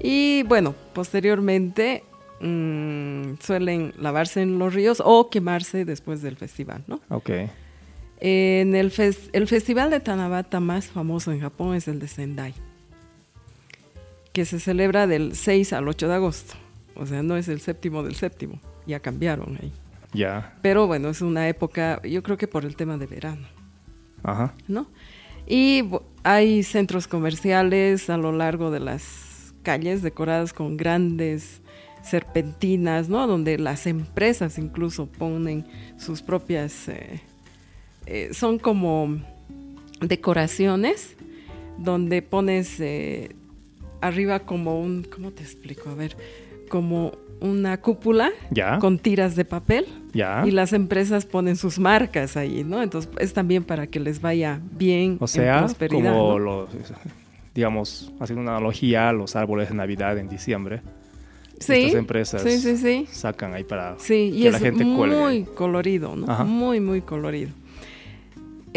Y 0.00 0.42
bueno, 0.44 0.74
posteriormente 0.94 2.02
mm, 2.40 3.34
suelen 3.40 3.92
lavarse 3.98 4.42
en 4.42 4.58
los 4.58 4.74
ríos 4.74 5.02
o 5.04 5.28
quemarse 5.30 5.84
después 5.84 6.22
del 6.22 6.36
festival, 6.36 6.82
¿no? 6.86 7.00
Ok. 7.10 7.30
En 8.20 8.74
el, 8.74 8.90
fes- 8.90 9.28
el 9.32 9.46
festival 9.46 9.90
de 9.90 10.00
Tanabata 10.00 10.60
más 10.60 10.86
famoso 10.86 11.30
en 11.32 11.40
Japón 11.40 11.74
es 11.74 11.88
el 11.88 11.98
de 12.00 12.08
Sendai, 12.08 12.54
que 14.32 14.44
se 14.46 14.60
celebra 14.60 15.06
del 15.06 15.34
6 15.36 15.72
al 15.74 15.88
8 15.88 16.08
de 16.08 16.14
agosto. 16.14 16.54
O 16.96 17.06
sea, 17.06 17.22
no 17.22 17.36
es 17.36 17.48
el 17.48 17.60
séptimo 17.60 18.02
del 18.02 18.14
séptimo, 18.14 18.60
ya 18.86 19.00
cambiaron 19.00 19.58
ahí. 19.60 19.72
Ya. 20.14 20.56
Pero 20.62 20.86
bueno, 20.86 21.08
es 21.08 21.20
una 21.20 21.48
época, 21.48 22.00
yo 22.02 22.22
creo 22.22 22.36
que 22.36 22.48
por 22.48 22.64
el 22.64 22.76
tema 22.76 22.96
de 22.96 23.06
verano. 23.06 23.46
Ajá. 24.22 24.54
¿no? 24.68 24.86
Y 25.46 25.82
hay 26.22 26.62
centros 26.62 27.06
comerciales 27.06 28.08
a 28.08 28.16
lo 28.16 28.32
largo 28.32 28.70
de 28.70 28.80
las 28.80 29.52
calles 29.62 30.02
decoradas 30.02 30.52
con 30.52 30.76
grandes 30.76 31.60
serpentinas, 32.02 33.08
¿no? 33.08 33.26
Donde 33.26 33.58
las 33.58 33.86
empresas 33.86 34.58
incluso 34.58 35.06
ponen 35.06 35.66
sus 35.98 36.22
propias, 36.22 36.88
eh, 36.88 37.20
eh, 38.06 38.30
son 38.32 38.58
como 38.58 39.18
decoraciones 40.00 41.16
donde 41.78 42.22
pones 42.22 42.78
eh, 42.80 43.34
arriba 44.00 44.40
como 44.40 44.80
un, 44.80 45.02
¿cómo 45.02 45.30
te 45.30 45.42
explico? 45.42 45.90
A 45.90 45.94
ver, 45.94 46.16
como 46.68 47.12
una 47.40 47.80
cúpula 47.80 48.30
Ya. 48.50 48.78
con 48.78 48.98
tiras 48.98 49.36
de 49.36 49.44
papel 49.44 49.86
Ya. 50.12 50.42
y 50.46 50.50
las 50.50 50.72
empresas 50.72 51.26
ponen 51.26 51.56
sus 51.56 51.78
marcas 51.78 52.36
ahí, 52.36 52.64
¿no? 52.64 52.82
Entonces 52.82 53.10
es 53.18 53.32
también 53.32 53.64
para 53.64 53.86
que 53.86 54.00
les 54.00 54.20
vaya 54.20 54.60
bien 54.72 55.16
O 55.20 55.24
en 55.24 55.28
sea, 55.28 55.58
prosperidad. 55.60 56.12
como 56.12 56.32
¿no? 56.32 56.38
los, 56.38 56.68
digamos, 57.54 58.12
haciendo 58.20 58.42
una 58.42 58.52
analogía 58.56 59.08
a 59.08 59.12
los 59.12 59.36
árboles 59.36 59.68
de 59.68 59.74
Navidad 59.74 60.16
en 60.18 60.28
diciembre. 60.28 60.80
Sí, 61.60 61.72
estas 61.74 61.94
empresas 61.98 62.42
sí, 62.42 62.58
sí, 62.58 62.76
sí. 62.76 63.06
sacan 63.10 63.54
ahí 63.54 63.62
para 63.64 63.94
Sí, 63.98 64.32
y 64.34 64.42
que 64.42 64.46
es 64.48 64.52
la 64.54 64.58
gente 64.58 64.84
cuelgue. 64.96 65.16
muy 65.16 65.42
colorido, 65.44 66.16
¿no? 66.16 66.30
Ajá. 66.30 66.44
Muy, 66.44 66.80
muy 66.80 67.00
colorido. 67.00 67.50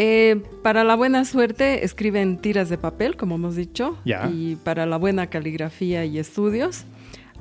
Eh, 0.00 0.40
para 0.62 0.84
la 0.84 0.94
buena 0.94 1.24
suerte 1.24 1.84
escriben 1.84 2.38
tiras 2.38 2.68
de 2.68 2.78
papel, 2.78 3.16
como 3.16 3.34
hemos 3.34 3.56
dicho, 3.56 3.96
Ya. 4.04 4.30
y 4.32 4.56
para 4.62 4.86
la 4.86 4.96
buena 4.96 5.26
caligrafía 5.26 6.04
y 6.04 6.18
estudios 6.20 6.84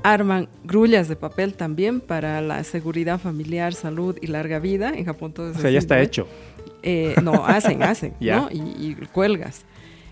arman 0.04 0.48
grullas 0.64 1.08
de 1.08 1.16
papel 1.16 1.54
también 1.54 2.02
para 2.02 2.42
la 2.42 2.64
seguridad 2.64 3.20
familiar, 3.20 3.74
salud 3.74 4.18
y 4.22 4.28
larga 4.28 4.60
vida. 4.60 4.92
En 4.96 5.06
Japón 5.06 5.34
todo 5.34 5.48
O 5.48 5.52
eso 5.52 5.62
sea, 5.62 5.72
ya 5.72 5.80
es 5.80 5.84
está 5.84 6.02
hecho. 6.02 6.28
Eh, 6.84 7.16
no, 7.24 7.46
hacen, 7.46 7.82
hacen. 7.84 8.14
¿no? 8.20 8.50
Y, 8.52 8.58
y 8.58 8.96
cuelgas. 9.12 9.66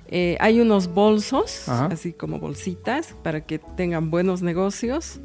Eh, 0.08 0.38
hay 0.40 0.60
unos 0.60 0.88
bolsos, 0.88 1.68
Ajá. 1.68 1.88
así 1.88 2.14
como 2.14 2.40
bolsitas, 2.40 3.16
para 3.24 3.42
que 3.42 3.60
tengan 3.60 4.12
buenos 4.12 4.42
negocios. 4.42 5.20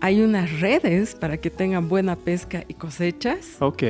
Hay 0.00 0.20
unas 0.20 0.60
redes 0.60 1.14
para 1.14 1.38
que 1.38 1.50
tengan 1.50 1.88
buena 1.88 2.16
pesca 2.16 2.64
y 2.68 2.74
cosechas. 2.74 3.56
Ok. 3.60 3.82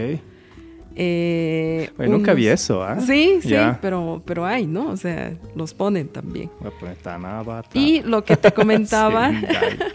Eh, 0.99 1.91
nunca 1.99 2.33
vi 2.33 2.49
eso, 2.49 2.83
¿ah? 2.83 2.99
Sí, 3.01 3.41
sí, 3.43 3.55
pero, 3.83 4.23
pero 4.25 4.47
hay, 4.47 4.67
¿no? 4.67 4.89
O 4.89 4.97
sea, 4.97 5.35
los 5.55 5.75
ponen 5.75 6.09
también. 6.09 6.51
Y 7.75 8.03
lo 8.03 8.25
que 8.25 8.37
te 8.37 8.51
comentaba, 8.55 9.31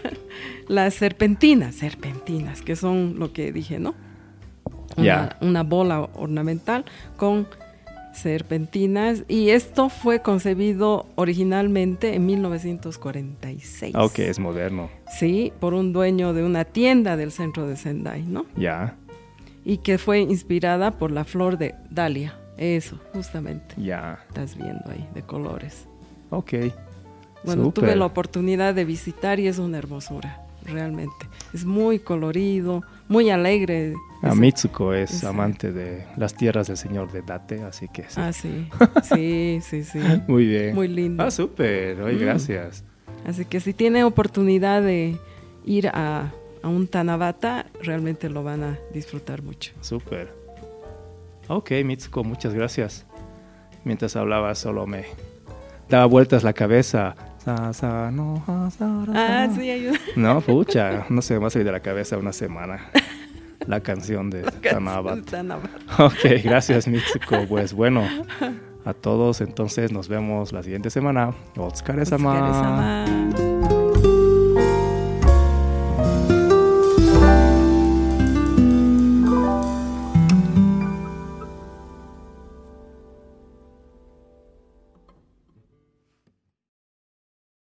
las 0.68 0.94
serpentinas, 0.94 1.74
serpentinas, 1.74 2.62
que 2.62 2.76
son 2.76 3.16
lo 3.18 3.32
que 3.32 3.52
dije, 3.52 3.80
¿no? 3.80 3.94
Una, 4.96 5.36
una 5.40 5.62
bola 5.64 6.08
ornamental 6.14 6.84
con 7.16 7.48
serpentinas. 8.12 9.24
Y 9.26 9.50
esto 9.50 9.88
fue 9.88 10.20
concebido 10.20 11.06
originalmente 11.16 12.14
en 12.14 12.26
1946. 12.26 13.94
Ah, 13.94 14.04
ok, 14.04 14.18
es 14.20 14.38
moderno. 14.38 14.90
Sí, 15.18 15.52
por 15.60 15.74
un 15.74 15.92
dueño 15.92 16.32
de 16.32 16.44
una 16.44 16.64
tienda 16.64 17.16
del 17.16 17.32
centro 17.32 17.66
de 17.66 17.76
Sendai, 17.76 18.22
¿no? 18.22 18.46
Ya, 18.56 18.96
Y 19.64 19.78
que 19.78 19.98
fue 19.98 20.20
inspirada 20.20 20.92
por 20.92 21.10
la 21.10 21.24
flor 21.24 21.56
de 21.58 21.74
Dalia. 21.90 22.34
Eso, 22.58 22.98
justamente. 23.12 23.74
ya. 23.78 24.18
Estás 24.28 24.56
viendo 24.56 24.84
ahí, 24.90 25.08
de 25.14 25.22
colores. 25.22 25.86
Ok. 26.30 26.52
Bueno, 27.44 27.64
Súper. 27.64 27.84
tuve 27.84 27.96
la 27.96 28.06
oportunidad 28.06 28.74
de 28.74 28.84
visitar 28.84 29.40
y 29.40 29.48
es 29.48 29.58
una 29.58 29.78
hermosura, 29.78 30.42
realmente. 30.64 31.26
Es 31.52 31.64
muy 31.64 31.98
colorido, 31.98 32.82
muy 33.08 33.30
alegre. 33.30 33.94
Ah, 34.22 34.28
Es- 34.30 34.36
Mitsuko 34.36 34.94
es 34.94 35.10
ese- 35.12 35.26
amante 35.26 35.72
de 35.72 36.04
las 36.16 36.34
tierras 36.34 36.68
del 36.68 36.76
señor 36.76 37.10
de 37.10 37.22
Date, 37.22 37.62
así 37.64 37.88
que 37.88 38.02
sí. 38.02 38.14
Ah, 38.20 38.32
sí, 38.32 38.68
sí, 39.02 39.58
sí, 39.62 39.82
sí. 39.84 39.98
Muy 40.28 40.46
bien. 40.46 40.74
Muy 40.74 40.86
lindo. 40.88 41.24
Ah, 41.24 41.30
súper. 41.30 42.00
Oye, 42.02 42.16
Mm. 42.16 42.20
gracias. 42.20 42.84
Así 43.26 43.44
que 43.44 43.58
si 43.60 43.72
tiene 43.72 44.04
oportunidad 44.04 44.82
de 44.82 45.16
ir 45.64 45.88
a, 45.88 46.30
a 46.62 46.68
un 46.68 46.86
Tanabata, 46.86 47.66
realmente 47.82 48.28
lo 48.28 48.42
van 48.42 48.62
a 48.62 48.78
disfrutar 48.92 49.42
mucho. 49.42 49.72
Súper. 49.80 50.32
Ok, 51.48 51.72
Mitsuko, 51.84 52.24
muchas 52.24 52.54
gracias. 52.54 53.06
Mientras 53.84 54.14
hablaba 54.16 54.54
solo 54.54 54.86
me 54.86 55.06
daba 55.88 56.06
vueltas 56.06 56.44
la 56.44 56.52
cabeza. 56.52 57.14
Ah, 59.14 59.48
sí, 59.54 59.70
ayuda. 59.70 59.98
No, 60.14 60.40
pucha, 60.40 61.06
no 61.08 61.20
se 61.22 61.34
me 61.34 61.40
va 61.40 61.48
a 61.48 61.50
salir 61.50 61.66
de 61.66 61.72
la 61.72 61.80
cabeza 61.80 62.16
una 62.16 62.32
semana. 62.32 62.90
La 63.66 63.80
canción 63.80 64.30
de 64.30 64.42
Tanabata. 64.70 65.44
Ok, 65.98 66.42
gracias 66.44 66.86
Mitsuko. 66.86 67.46
Pues 67.48 67.72
bueno, 67.72 68.08
a 68.84 68.94
todos 68.94 69.40
entonces 69.40 69.92
nos 69.92 70.08
vemos 70.08 70.52
la 70.52 70.62
siguiente 70.62 70.90
semana. 70.90 71.32
Otsukare-sama. 71.56 73.04